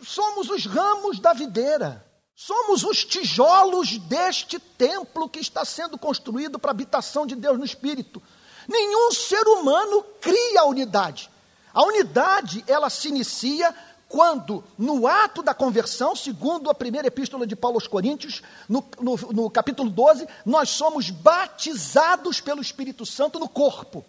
[0.01, 2.03] somos os ramos da videira.
[2.33, 7.65] Somos os tijolos deste templo que está sendo construído para a habitação de Deus no
[7.65, 8.19] Espírito.
[8.67, 11.29] Nenhum ser humano cria a unidade.
[11.71, 13.75] A unidade, ela se inicia
[14.09, 19.15] quando, no ato da conversão, segundo a primeira epístola de Paulo aos Coríntios, no, no,
[19.31, 24.03] no capítulo 12, nós somos batizados pelo Espírito Santo no corpo.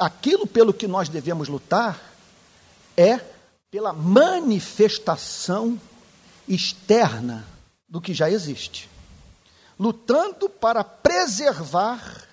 [0.00, 2.00] Aquilo pelo que nós devemos lutar
[2.96, 3.20] é
[3.70, 5.80] pela manifestação
[6.48, 7.46] externa
[7.88, 8.90] do que já existe,
[9.78, 12.26] lutando para preservar,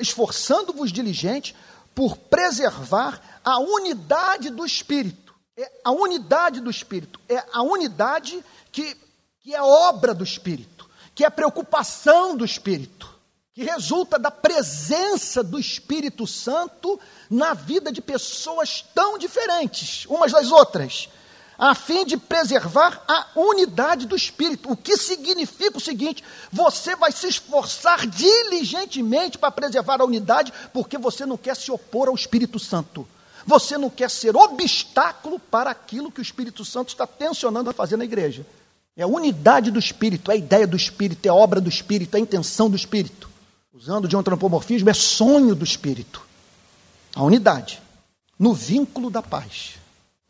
[0.00, 1.54] esforçando-vos diligente
[1.94, 5.25] por preservar a unidade do Espírito.
[5.56, 8.94] É a unidade do Espírito, é a unidade que,
[9.40, 13.08] que é obra do Espírito, que é preocupação do Espírito,
[13.54, 20.50] que resulta da presença do Espírito Santo na vida de pessoas tão diferentes umas das
[20.50, 21.08] outras,
[21.58, 24.70] a fim de preservar a unidade do espírito.
[24.70, 30.98] O que significa o seguinte: você vai se esforçar diligentemente para preservar a unidade, porque
[30.98, 33.08] você não quer se opor ao Espírito Santo.
[33.46, 37.96] Você não quer ser obstáculo para aquilo que o Espírito Santo está tensionando a fazer
[37.96, 38.44] na igreja.
[38.96, 42.14] É a unidade do Espírito, é a ideia do Espírito, é a obra do Espírito,
[42.14, 43.30] é a intenção do Espírito.
[43.72, 46.22] Usando de um antropomorfismo, é sonho do Espírito.
[47.14, 47.80] A unidade.
[48.38, 49.76] No vínculo da paz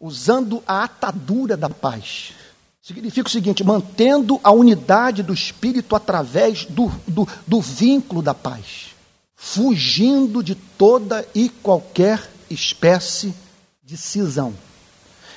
[0.00, 2.32] usando a atadura da paz.
[2.80, 8.94] Significa o seguinte: mantendo a unidade do espírito através do, do, do vínculo da paz,
[9.34, 13.34] fugindo de toda e qualquer espécie
[13.82, 14.54] de cisão,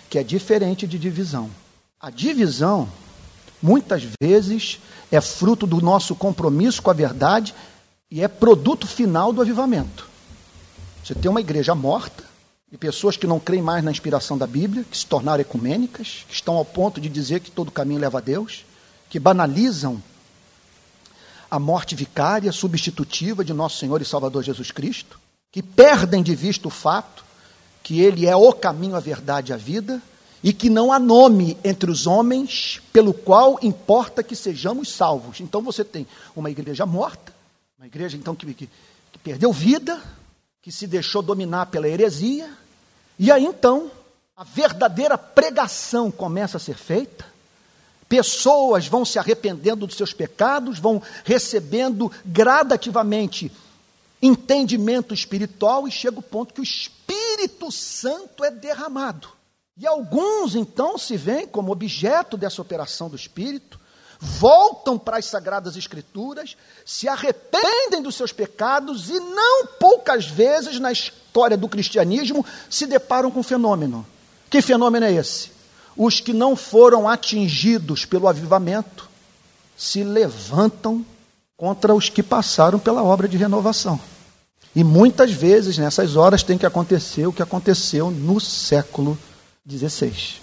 [0.10, 1.50] que é diferente de divisão.
[2.00, 2.90] A divisão,
[3.62, 4.80] muitas vezes,
[5.12, 7.54] é fruto do nosso compromisso com a verdade
[8.10, 10.08] e é produto final do avivamento.
[11.04, 12.30] Você tem uma igreja morta,
[12.72, 16.36] e pessoas que não creem mais na inspiração da Bíblia, que se tornaram ecumênicas, que
[16.36, 18.64] estão ao ponto de dizer que todo caminho leva a Deus,
[19.10, 20.02] que banalizam
[21.50, 25.20] a morte vicária, substitutiva de nosso Senhor e Salvador Jesus Cristo,
[25.52, 27.24] que perdem de vista o fato
[27.84, 30.02] que Ele é o caminho, a verdade e a vida,
[30.44, 35.40] e que não há nome entre os homens pelo qual importa que sejamos salvos.
[35.40, 37.34] Então você tem uma igreja morta,
[37.78, 38.70] uma igreja então que, que,
[39.12, 40.00] que perdeu vida,
[40.62, 42.50] que se deixou dominar pela heresia,
[43.18, 43.92] e aí então
[44.38, 47.26] a verdadeira pregação começa a ser feita,
[48.08, 53.52] pessoas vão se arrependendo dos seus pecados, vão recebendo gradativamente
[54.22, 59.30] entendimento espiritual e chega o ponto que o Espírito Santo é derramado.
[59.78, 63.80] E alguns então se veem como objeto dessa operação do Espírito,
[64.20, 70.92] voltam para as Sagradas Escrituras, se arrependem dos seus pecados e não poucas vezes na
[70.92, 74.06] história do cristianismo se deparam com um fenômeno.
[74.50, 75.52] Que fenômeno é esse?
[75.96, 79.10] Os que não foram atingidos pelo avivamento
[79.78, 81.06] se levantam
[81.60, 84.00] contra os que passaram pela obra de renovação.
[84.76, 89.16] E muitas vezes nessas horas tem que acontecer o que aconteceu no século
[89.70, 90.40] XVI.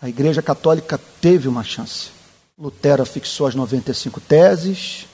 [0.00, 2.22] A Igreja Católica teve uma chance
[2.62, 5.06] Lutero fixou as 95 teses,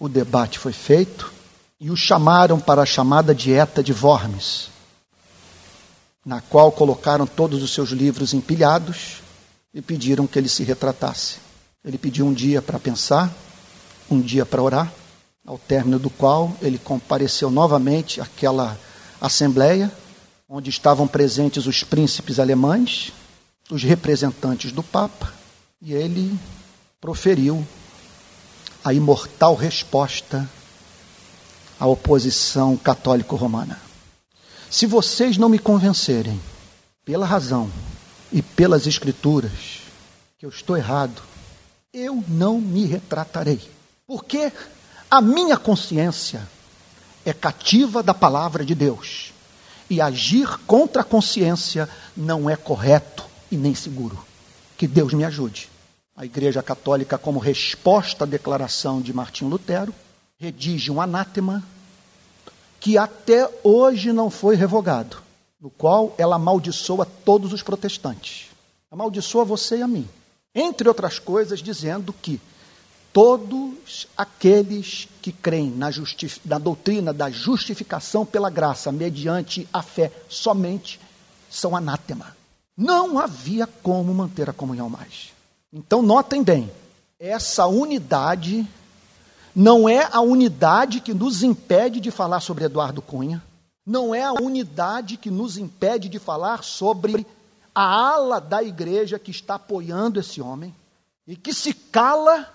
[0.00, 1.30] o debate foi feito
[1.78, 4.70] e o chamaram para a chamada dieta de Worms,
[6.24, 9.16] na qual colocaram todos os seus livros empilhados
[9.74, 11.36] e pediram que ele se retratasse.
[11.84, 13.30] Ele pediu um dia para pensar,
[14.10, 14.92] um dia para orar,
[15.46, 18.78] ao término do qual ele compareceu novamente àquela
[19.20, 19.92] assembleia,
[20.48, 23.12] onde estavam presentes os príncipes alemães,
[23.70, 25.32] os representantes do Papa,
[25.80, 26.38] e ele
[27.00, 27.66] proferiu
[28.82, 30.48] a imortal resposta
[31.78, 33.80] à oposição católico-romana.
[34.70, 36.40] Se vocês não me convencerem,
[37.04, 37.70] pela razão
[38.32, 39.80] e pelas escrituras,
[40.38, 41.22] que eu estou errado,
[41.92, 43.73] eu não me retratarei.
[44.06, 44.52] Porque
[45.10, 46.46] a minha consciência
[47.24, 49.32] é cativa da palavra de Deus.
[49.88, 54.24] E agir contra a consciência não é correto e nem seguro.
[54.76, 55.70] Que Deus me ajude.
[56.16, 59.94] A Igreja Católica, como resposta à declaração de Martim Lutero,
[60.38, 61.62] redige um anátema
[62.80, 65.22] que até hoje não foi revogado.
[65.64, 68.50] no qual ela amaldiçoa todos os protestantes.
[68.90, 70.06] Amaldiçoa você e a mim.
[70.54, 72.38] Entre outras coisas, dizendo que
[73.14, 75.88] todos aqueles que creem na,
[76.44, 81.00] na, doutrina da justificação pela graça, mediante a fé somente,
[81.48, 82.36] são anátema.
[82.76, 85.32] Não havia como manter a comunhão mais.
[85.72, 86.68] Então, notem bem,
[87.16, 88.66] essa unidade
[89.54, 93.40] não é a unidade que nos impede de falar sobre Eduardo Cunha,
[93.86, 97.24] não é a unidade que nos impede de falar sobre
[97.72, 100.74] a ala da igreja que está apoiando esse homem
[101.28, 102.53] e que se cala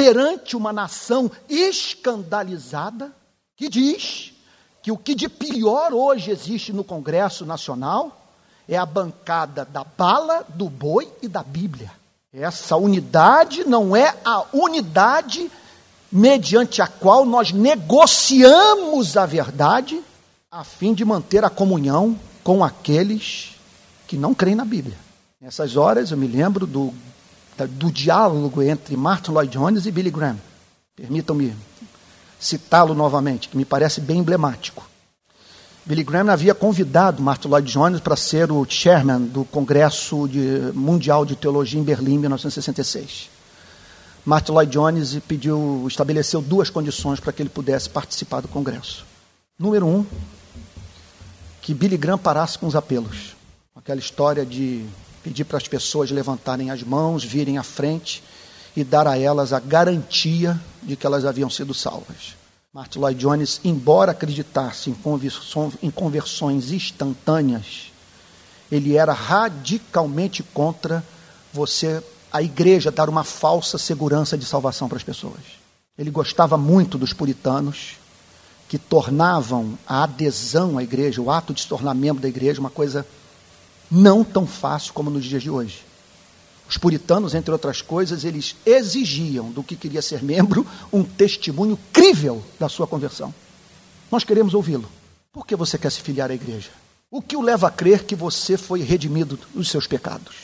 [0.00, 3.12] perante uma nação escandalizada
[3.54, 4.32] que diz
[4.82, 8.18] que o que de pior hoje existe no Congresso Nacional
[8.66, 11.92] é a bancada da bala, do boi e da Bíblia.
[12.32, 15.50] Essa unidade não é a unidade
[16.10, 20.02] mediante a qual nós negociamos a verdade
[20.50, 23.50] a fim de manter a comunhão com aqueles
[24.08, 24.96] que não creem na Bíblia.
[25.38, 26.94] Nessas horas eu me lembro do,
[27.66, 30.38] do diálogo entre Martin Lloyd Jones e Billy Graham.
[30.96, 31.54] Permitam-me
[32.38, 34.88] citá-lo novamente, que me parece bem emblemático.
[35.84, 41.24] Billy Graham havia convidado Martin Lloyd Jones para ser o chairman do Congresso de, Mundial
[41.24, 43.30] de Teologia em Berlim, em 1966.
[44.24, 49.04] Martin Lloyd Jones pediu, estabeleceu duas condições para que ele pudesse participar do Congresso.
[49.58, 50.04] Número um,
[51.62, 53.34] que Billy Graham parasse com os apelos.
[53.74, 54.84] Aquela história de
[55.22, 58.22] pedir para as pessoas levantarem as mãos, virem à frente
[58.76, 62.36] e dar a elas a garantia de que elas haviam sido salvas.
[62.72, 64.94] Martin Lloyd Jones, embora acreditasse
[65.82, 67.90] em conversões instantâneas,
[68.70, 71.04] ele era radicalmente contra
[71.52, 72.02] você,
[72.32, 75.40] a igreja, dar uma falsa segurança de salvação para as pessoas.
[75.98, 77.96] Ele gostava muito dos puritanos,
[78.68, 82.70] que tornavam a adesão à igreja, o ato de se tornar membro da igreja, uma
[82.70, 83.04] coisa
[83.90, 85.84] não tão fácil como nos dias de hoje.
[86.68, 92.42] Os puritanos, entre outras coisas, eles exigiam do que queria ser membro um testemunho crível
[92.60, 93.34] da sua conversão.
[94.10, 94.88] Nós queremos ouvi-lo.
[95.32, 96.70] Por que você quer se filiar à igreja?
[97.10, 100.36] O que o leva a crer que você foi redimido dos seus pecados?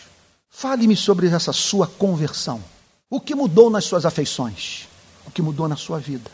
[0.50, 2.60] Fale-me sobre essa sua conversão.
[3.08, 4.88] O que mudou nas suas afeições?
[5.24, 6.28] O que mudou na sua vida?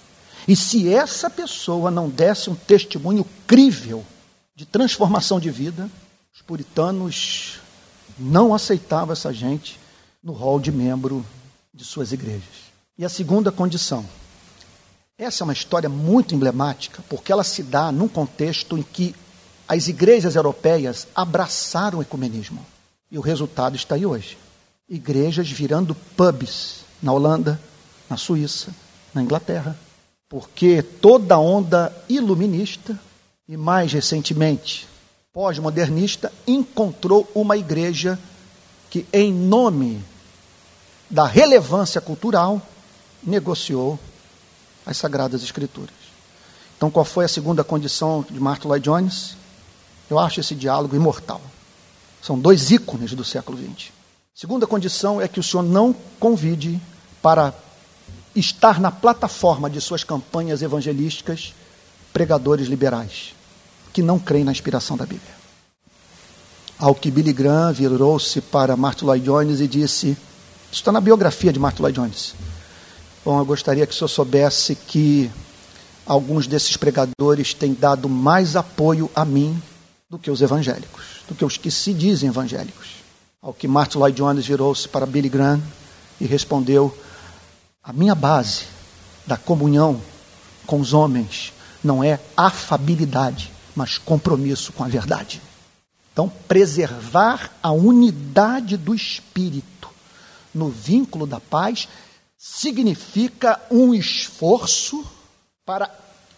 [0.48, 4.04] E se essa pessoa não desse um testemunho crível
[4.56, 5.90] de transformação de vida,
[6.34, 7.60] os puritanos
[8.18, 9.78] não aceitavam essa gente
[10.22, 11.24] no rol de membro
[11.74, 12.72] de suas igrejas.
[12.96, 14.04] E a segunda condição.
[15.18, 19.14] Essa é uma história muito emblemática, porque ela se dá num contexto em que
[19.68, 22.64] as igrejas europeias abraçaram o ecumenismo.
[23.10, 24.38] E o resultado está aí hoje.
[24.88, 27.60] Igrejas virando pubs na Holanda,
[28.08, 28.74] na Suíça,
[29.12, 29.78] na Inglaterra.
[30.28, 32.98] Porque toda a onda iluminista
[33.46, 34.88] e mais recentemente
[35.32, 38.18] pós-modernista encontrou uma igreja
[38.90, 40.04] que, em nome
[41.08, 42.60] da relevância cultural,
[43.22, 43.98] negociou
[44.84, 45.94] as Sagradas Escrituras.
[46.76, 49.36] Então, qual foi a segunda condição de Martin Lloyd Jones?
[50.10, 51.40] Eu acho esse diálogo imortal.
[52.20, 53.90] São dois ícones do século XX.
[54.34, 56.78] Segunda condição é que o senhor não convide
[57.22, 57.54] para
[58.34, 61.54] estar na plataforma de suas campanhas evangelísticas
[62.12, 63.34] pregadores liberais
[63.92, 65.32] que não creem na inspiração da Bíblia.
[66.78, 70.08] Ao que Billy Graham virou-se para Martin Lloyd Jones e disse:
[70.70, 72.34] Isso está na biografia de Martin Lloyd Jones.
[73.24, 75.30] Bom, eu gostaria que o senhor soubesse que
[76.04, 79.62] alguns desses pregadores têm dado mais apoio a mim
[80.10, 83.02] do que os evangélicos, do que os que se dizem evangélicos.
[83.40, 85.62] Ao que Martin Lloyd Jones virou-se para Billy Graham
[86.20, 86.96] e respondeu:
[87.82, 88.64] A minha base
[89.26, 90.00] da comunhão
[90.66, 95.40] com os homens não é afabilidade, mas compromisso com a verdade.
[96.12, 99.88] Então, preservar a unidade do espírito
[100.54, 101.88] no vínculo da paz
[102.36, 105.04] significa um esforço
[105.64, 105.90] para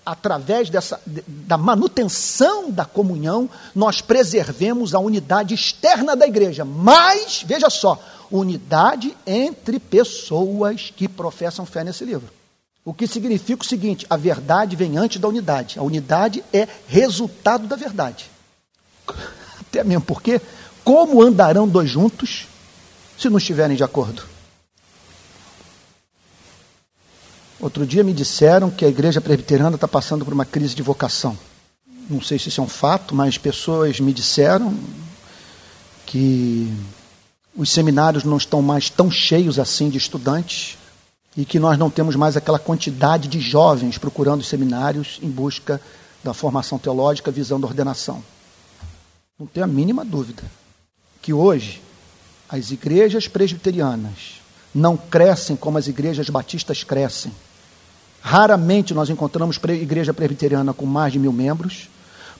[0.05, 7.71] através dessa da manutenção da comunhão, nós preservemos a unidade externa da igreja, mas veja
[7.71, 7.99] só,
[8.31, 12.29] unidade entre pessoas que professam fé nesse livro.
[12.85, 15.79] O que significa o seguinte: a verdade vem antes da unidade.
[15.79, 18.31] A unidade é resultado da verdade.
[19.61, 20.41] Até mesmo porque,
[20.85, 22.47] como andarão dois juntos
[23.19, 24.23] se não estiverem de acordo?
[27.59, 31.39] Outro dia me disseram que a igreja presbiteriana está passando por uma crise de vocação.
[32.11, 34.77] Não sei se isso é um fato, mas pessoas me disseram
[36.05, 36.71] que
[37.57, 40.77] os seminários não estão mais tão cheios assim de estudantes
[41.37, 45.81] e que nós não temos mais aquela quantidade de jovens procurando os seminários em busca
[46.23, 48.23] da formação teológica visando a ordenação.
[49.39, 50.43] Não tenho a mínima dúvida
[51.21, 51.83] que hoje
[52.49, 54.41] as igrejas presbiterianas
[54.75, 57.33] não crescem como as igrejas batistas crescem.
[58.21, 61.89] Raramente nós encontramos igreja presbiteriana com mais de mil membros,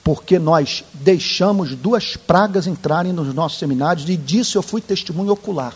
[0.03, 5.73] porque nós deixamos duas pragas entrarem nos nossos seminários, e disso eu fui testemunho ocular.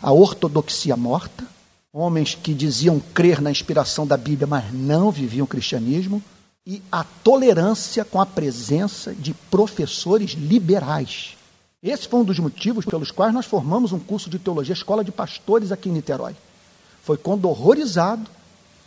[0.00, 1.44] A ortodoxia morta,
[1.92, 6.22] homens que diziam crer na inspiração da Bíblia, mas não viviam o cristianismo,
[6.66, 11.36] e a tolerância com a presença de professores liberais.
[11.82, 15.10] Esse foi um dos motivos pelos quais nós formamos um curso de teologia, escola de
[15.10, 16.36] pastores aqui em Niterói.
[17.02, 18.30] Foi quando horrorizado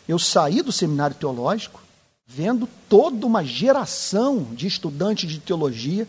[0.07, 1.81] eu saí do seminário teológico,
[2.25, 6.07] vendo toda uma geração de estudantes de teologia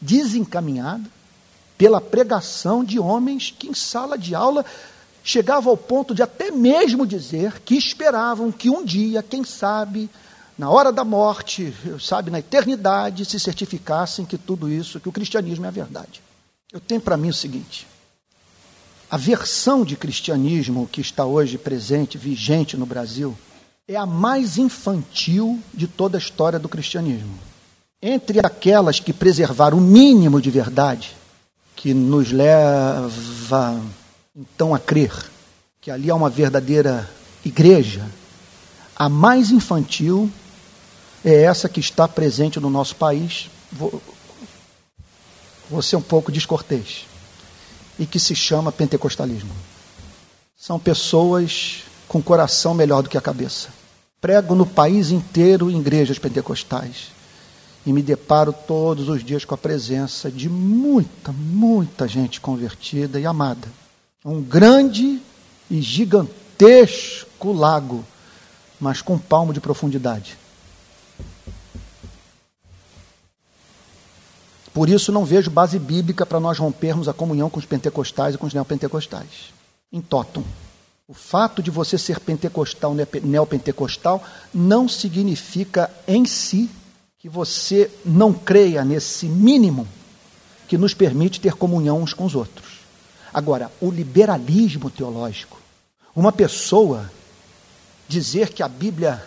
[0.00, 1.08] desencaminhada
[1.76, 4.64] pela pregação de homens que em sala de aula
[5.26, 10.08] chegavam ao ponto de até mesmo dizer que esperavam que um dia, quem sabe,
[10.56, 15.64] na hora da morte, sabe, na eternidade, se certificassem que tudo isso, que o cristianismo
[15.64, 16.22] é a verdade.
[16.72, 17.88] Eu tenho para mim o seguinte:
[19.10, 23.36] a versão de cristianismo que está hoje presente, vigente no Brasil,
[23.88, 27.36] é a mais infantil de toda a história do cristianismo.
[28.00, 31.16] Entre aquelas que preservaram o mínimo de verdade,
[31.74, 33.82] que nos leva
[34.36, 35.12] então a crer
[35.80, 37.08] que ali há uma verdadeira
[37.44, 38.04] igreja,
[38.94, 40.30] a mais infantil
[41.24, 43.48] é essa que está presente no nosso país.
[43.72, 44.02] Vou,
[45.70, 47.06] vou ser um pouco descortês.
[47.98, 49.52] E que se chama pentecostalismo.
[50.56, 53.68] São pessoas com coração melhor do que a cabeça.
[54.20, 57.08] Prego no país inteiro em igrejas pentecostais.
[57.86, 63.24] E me deparo todos os dias com a presença de muita, muita gente convertida e
[63.24, 63.68] amada.
[64.28, 65.22] Um grande
[65.70, 68.04] e gigantesco lago,
[68.80, 70.36] mas com um palmo de profundidade.
[74.74, 78.38] Por isso não vejo base bíblica para nós rompermos a comunhão com os pentecostais e
[78.38, 79.54] com os neopentecostais.
[79.92, 80.42] Em totum.
[81.06, 86.68] O fato de você ser pentecostal, neopentecostal, não significa em si
[87.16, 89.86] que você não creia nesse mínimo
[90.66, 92.75] que nos permite ter comunhão uns com os outros.
[93.36, 95.60] Agora, o liberalismo teológico,
[96.14, 97.12] uma pessoa
[98.08, 99.22] dizer que a Bíblia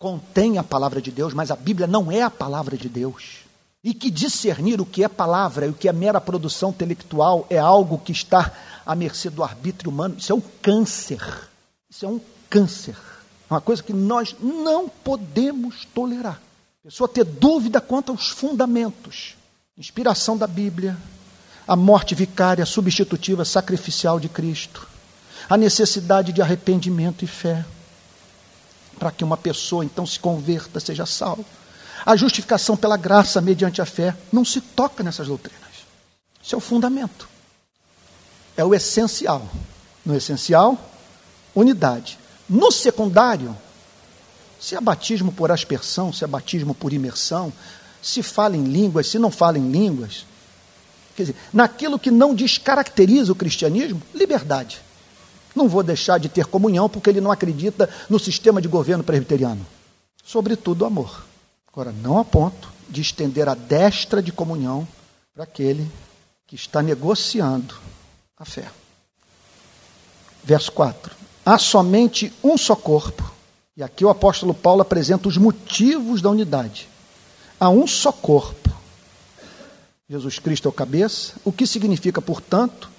[0.00, 3.44] contém a palavra de Deus, mas a Bíblia não é a palavra de Deus
[3.84, 7.56] e que discernir o que é palavra e o que é mera produção intelectual é
[7.56, 8.52] algo que está
[8.84, 11.22] à mercê do arbítrio humano, isso é um câncer.
[11.88, 12.96] Isso é um câncer.
[13.48, 16.42] É uma coisa que nós não podemos tolerar.
[16.80, 19.36] A pessoa ter dúvida quanto aos fundamentos,
[19.78, 20.98] inspiração da Bíblia,
[21.66, 24.86] a morte vicária, substitutiva, sacrificial de Cristo,
[25.48, 27.64] a necessidade de arrependimento e fé,
[28.98, 31.44] para que uma pessoa então se converta, seja salva
[32.04, 35.62] a justificação pela graça mediante a fé não se toca nessas doutrinas.
[36.42, 37.28] Isso é o fundamento.
[38.56, 39.48] É o essencial.
[40.04, 40.76] No essencial,
[41.54, 42.18] unidade.
[42.48, 43.56] No secundário,
[44.60, 47.52] se é batismo por aspersão, se é batismo por imersão,
[48.02, 50.26] se fala em línguas, se não fala em línguas.
[51.16, 54.80] Quer dizer, naquilo que não descaracteriza o cristianismo, liberdade.
[55.54, 59.64] Não vou deixar de ter comunhão porque ele não acredita no sistema de governo presbiteriano.
[60.24, 61.24] Sobretudo, amor.
[61.70, 64.86] Agora, não a ponto de estender a destra de comunhão
[65.34, 65.90] para aquele
[66.46, 67.74] que está negociando
[68.38, 68.70] a fé.
[70.44, 71.14] Verso 4.
[71.44, 73.30] Há somente um só corpo.
[73.76, 76.88] E aqui o apóstolo Paulo apresenta os motivos da unidade.
[77.58, 78.70] Há um só corpo.
[80.12, 82.90] Jesus Cristo é o cabeça, o que significa, portanto,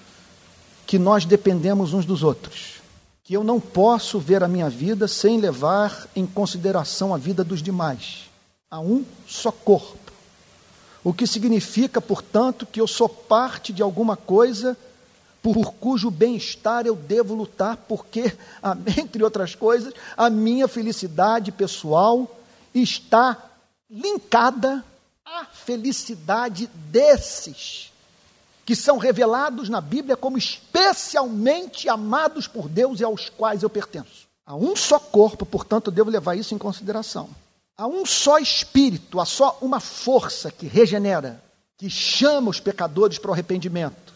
[0.83, 2.81] que nós dependemos uns dos outros.
[3.23, 7.61] Que eu não posso ver a minha vida sem levar em consideração a vida dos
[7.61, 8.23] demais
[8.67, 10.11] a um só corpo.
[11.03, 14.75] O que significa, portanto, que eu sou parte de alguma coisa
[15.39, 18.35] por cujo bem-estar eu devo lutar, porque,
[18.97, 22.27] entre outras coisas, a minha felicidade pessoal
[22.73, 23.37] está
[23.87, 24.83] linkada
[25.25, 27.91] à felicidade desses
[28.65, 34.27] que são revelados na Bíblia como especialmente amados por Deus e aos quais eu pertenço.
[34.45, 37.29] A um só corpo, portanto, eu devo levar isso em consideração.
[37.77, 41.43] Há um só espírito, há só uma força que regenera,
[41.77, 44.13] que chama os pecadores para o arrependimento,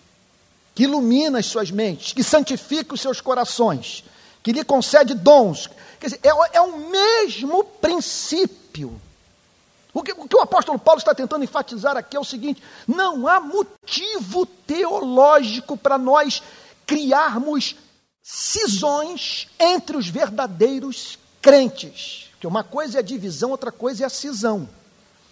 [0.75, 4.03] que ilumina as suas mentes, que santifica os seus corações,
[4.43, 5.69] que lhe concede dons.
[5.99, 9.01] Quer dizer, é, é o mesmo princípio.
[9.93, 13.27] O que, o que o apóstolo Paulo está tentando enfatizar aqui é o seguinte: não
[13.27, 16.43] há motivo teológico para nós
[16.85, 17.75] criarmos
[18.21, 22.27] cisões entre os verdadeiros crentes.
[22.31, 24.67] Porque uma coisa é a divisão, outra coisa é a cisão.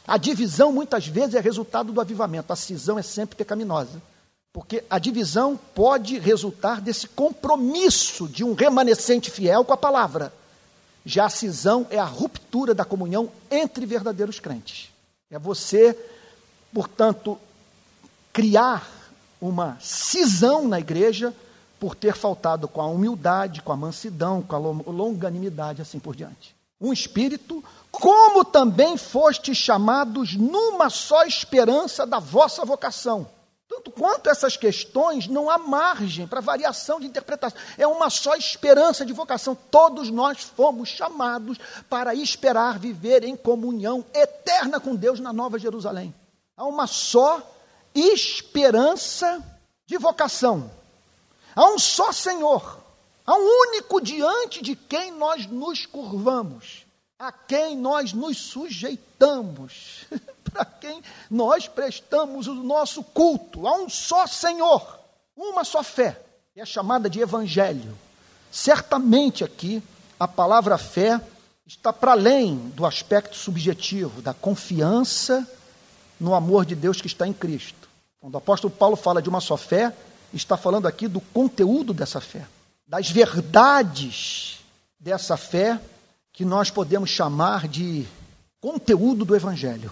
[0.08, 4.02] A divisão muitas vezes é resultado do avivamento, a cisão é sempre pecaminosa.
[4.54, 10.32] Porque a divisão pode resultar desse compromisso de um remanescente fiel com a palavra.
[11.06, 14.90] Já a cisão é a ruptura da comunhão entre verdadeiros crentes.
[15.30, 15.98] É você,
[16.74, 17.38] portanto,
[18.34, 18.90] criar
[19.40, 21.34] uma cisão na igreja
[21.80, 26.56] por ter faltado com a humildade, com a mansidão, com a longanimidade, assim por diante.
[26.82, 33.28] Um espírito, como também fostes chamados numa só esperança da vossa vocação.
[33.76, 37.60] Tanto quanto essas questões, não há margem para variação de interpretação.
[37.78, 39.54] É uma só esperança de vocação.
[39.70, 41.58] Todos nós fomos chamados
[41.90, 46.16] para esperar viver em comunhão eterna com Deus na Nova Jerusalém.
[46.56, 47.42] Há uma só
[47.94, 49.44] esperança
[49.86, 50.72] de vocação.
[51.54, 52.80] Há um só Senhor,
[53.26, 56.86] há um único diante de quem nós nos curvamos,
[57.20, 60.06] a quem nós nos sujeitamos,
[60.56, 63.68] para quem nós prestamos o nosso culto.
[63.68, 64.98] Há um só Senhor,
[65.36, 66.18] uma só fé,
[66.56, 67.98] é chamada de Evangelho.
[68.50, 69.84] Certamente aqui
[70.18, 71.20] a palavra fé
[71.68, 75.46] está para além do aspecto subjetivo, da confiança
[76.18, 77.90] no amor de Deus que está em Cristo.
[78.22, 79.94] Quando o apóstolo Paulo fala de uma só fé,
[80.32, 82.48] está falando aqui do conteúdo dessa fé,
[82.88, 84.60] das verdades
[84.98, 85.82] dessa fé
[86.32, 88.06] que nós podemos chamar de
[88.62, 89.92] conteúdo do Evangelho.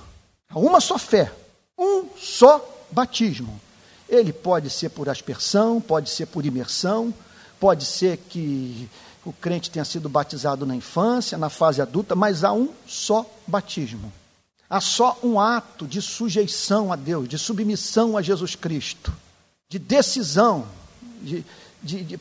[0.53, 1.31] Há uma só fé,
[1.77, 3.59] um só batismo.
[4.07, 7.13] Ele pode ser por aspersão, pode ser por imersão,
[7.59, 8.89] pode ser que
[9.25, 14.11] o crente tenha sido batizado na infância, na fase adulta, mas há um só batismo.
[14.69, 19.11] Há só um ato de sujeição a Deus, de submissão a Jesus Cristo
[19.73, 20.67] de decisão,
[21.19, 21.43] de,
[21.81, 22.19] de, de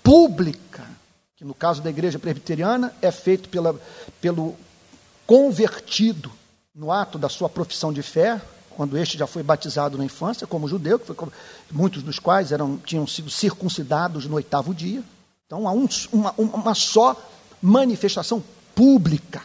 [0.00, 0.88] pública,
[1.36, 3.74] que no caso da igreja presbiteriana é feito pela,
[4.20, 4.54] pelo
[5.26, 6.30] convertido
[6.74, 10.68] no ato da sua profissão de fé, quando este já foi batizado na infância, como
[10.68, 11.14] judeu, foi,
[11.70, 15.02] muitos dos quais eram, tinham sido circuncidados no oitavo dia.
[15.46, 17.20] Então há um, uma, uma só
[17.60, 18.42] manifestação
[18.74, 19.42] pública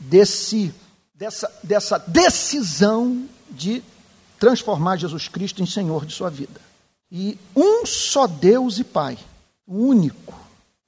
[0.00, 0.74] desse,
[1.14, 3.82] dessa, dessa decisão de
[4.38, 6.60] transformar Jesus Cristo em Senhor de sua vida.
[7.10, 9.18] E um só Deus e Pai,
[9.68, 10.34] único,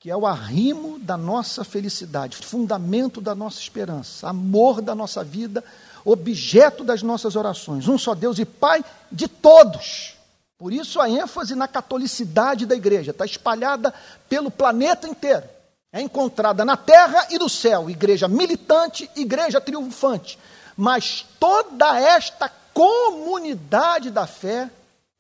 [0.05, 5.64] que é o arrimo da nossa felicidade, fundamento da nossa esperança, amor da nossa vida,
[6.05, 7.88] objeto das nossas orações.
[7.88, 10.14] Um só Deus e Pai de todos.
[10.59, 13.94] Por isso a ênfase na catolicidade da igreja está espalhada
[14.28, 15.44] pelo planeta inteiro.
[15.90, 20.38] É encontrada na terra e no céu, igreja militante, igreja triunfante.
[20.76, 24.68] Mas toda esta comunidade da fé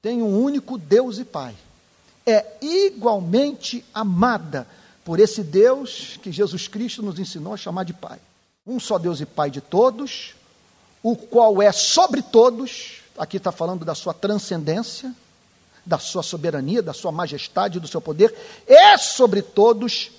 [0.02, 1.54] tem um único Deus e Pai.
[2.26, 4.66] É igualmente amada
[5.04, 8.18] por esse Deus que Jesus Cristo nos ensinou a chamar de Pai.
[8.66, 10.34] Um só Deus e Pai de todos,
[11.02, 15.14] o qual é sobre todos, aqui está falando da sua transcendência,
[15.84, 18.34] da sua soberania, da sua majestade, do seu poder,
[18.66, 20.10] é sobre todos,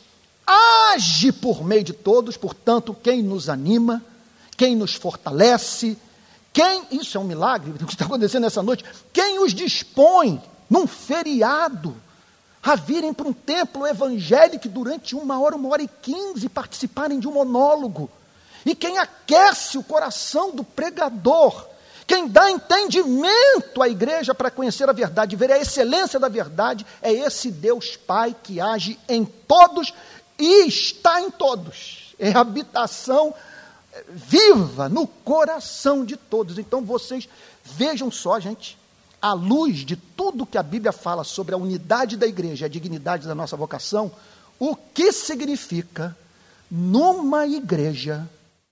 [0.45, 4.03] age por meio de todos, portanto, quem nos anima,
[4.55, 5.97] quem nos fortalece,
[6.53, 10.39] quem, isso é um milagre o que está acontecendo nessa noite, quem os dispõe
[10.69, 11.95] num feriado
[12.61, 17.27] a virem para um templo evangélico durante uma hora, uma hora e quinze participarem de
[17.27, 18.09] um monólogo.
[18.65, 21.67] E quem aquece o coração do pregador,
[22.07, 27.13] quem dá entendimento à igreja para conhecer a verdade, ver a excelência da verdade, é
[27.13, 29.93] esse Deus Pai que age em todos
[30.39, 32.15] e está em todos.
[32.17, 33.35] É habitação
[34.09, 36.57] viva no coração de todos.
[36.57, 37.29] Então vocês
[37.63, 38.77] vejam só, gente,
[39.25, 43.27] à luz de tudo que a Bíblia fala sobre a unidade da igreja, a dignidade
[43.27, 44.11] da nossa vocação,
[44.59, 46.15] o que significa
[46.69, 48.29] numa igreja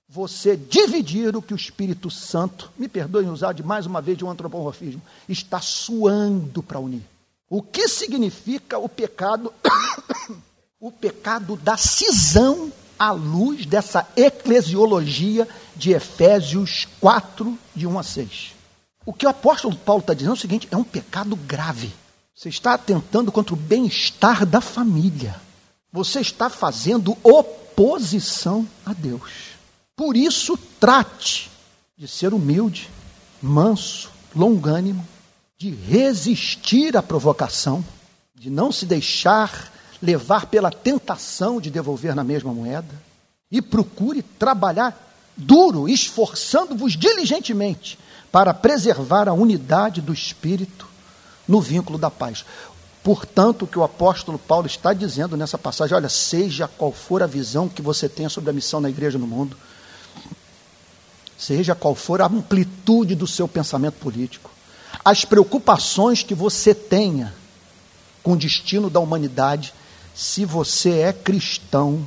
[0.08, 4.24] você dividir o que o Espírito Santo, me perdoem usar de mais uma vez de
[4.24, 7.01] um antropomorfismo, está suando para unir.
[7.49, 9.51] O que significa o pecado,
[10.80, 18.62] o pecado da cisão à luz dessa eclesiologia de Efésios 4, de 1 a 6.
[19.06, 21.93] O que o apóstolo Paulo está dizendo é o seguinte: é um pecado grave.
[22.36, 25.39] Você está atentando contra o bem-estar da família.
[25.91, 29.54] Você está fazendo oposição a Deus.
[29.95, 31.51] Por isso, trate
[31.95, 32.89] de ser humilde,
[33.41, 35.08] manso, longânimo,
[35.58, 37.86] de resistir à provocação,
[38.34, 43.01] de não se deixar levar pela tentação de devolver na mesma moeda.
[43.51, 44.97] E procure trabalhar
[45.38, 47.99] duro, esforçando-vos diligentemente
[48.34, 50.88] para preservar a unidade do espírito
[51.48, 52.44] no vínculo da paz.
[53.04, 57.28] Portanto, o que o apóstolo Paulo está dizendo nessa passagem, olha, seja qual for a
[57.28, 59.56] visão que você tenha sobre a missão na igreja no mundo,
[61.38, 64.50] seja qual for a amplitude do seu pensamento político,
[65.06, 67.36] as preocupações que você tenha
[68.24, 69.76] com o destino da humanidade,
[70.16, 72.04] se você é cristão,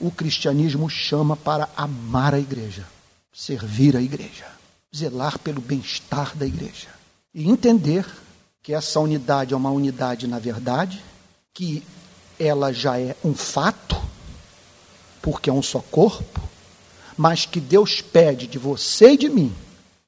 [0.00, 2.86] o cristianismo chama para amar a igreja,
[3.32, 4.46] servir a igreja,
[4.94, 6.88] zelar pelo bem-estar da igreja
[7.34, 8.06] e entender
[8.62, 11.02] que essa unidade é uma unidade na verdade,
[11.54, 11.82] que
[12.38, 14.00] ela já é um fato,
[15.20, 16.40] porque é um só corpo,
[17.16, 19.54] mas que Deus pede de você e de mim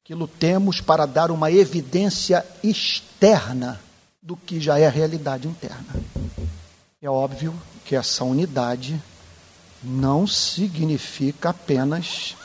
[0.04, 3.80] que lutemos para dar uma evidência externa
[4.22, 5.94] do que já é a realidade interna.
[7.00, 7.54] É óbvio
[7.86, 9.00] que essa unidade
[9.82, 12.36] não significa apenas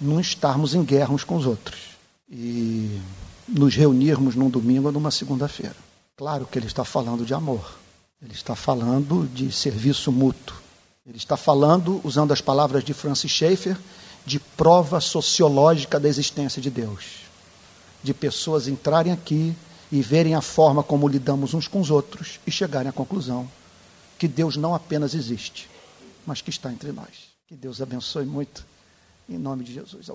[0.00, 1.80] não estarmos em guerra uns com os outros
[2.30, 3.00] e
[3.48, 5.76] nos reunirmos num domingo ou numa segunda-feira.
[6.16, 7.78] Claro que ele está falando de amor,
[8.22, 10.56] ele está falando de serviço mútuo,
[11.06, 13.78] ele está falando, usando as palavras de Francis Schaeffer,
[14.26, 17.20] de prova sociológica da existência de Deus.
[18.02, 19.54] De pessoas entrarem aqui
[19.90, 23.48] e verem a forma como lidamos uns com os outros e chegarem à conclusão
[24.18, 25.70] que Deus não apenas existe,
[26.26, 27.28] mas que está entre nós.
[27.46, 28.66] Que Deus abençoe muito,
[29.28, 30.06] em nome de Jesus.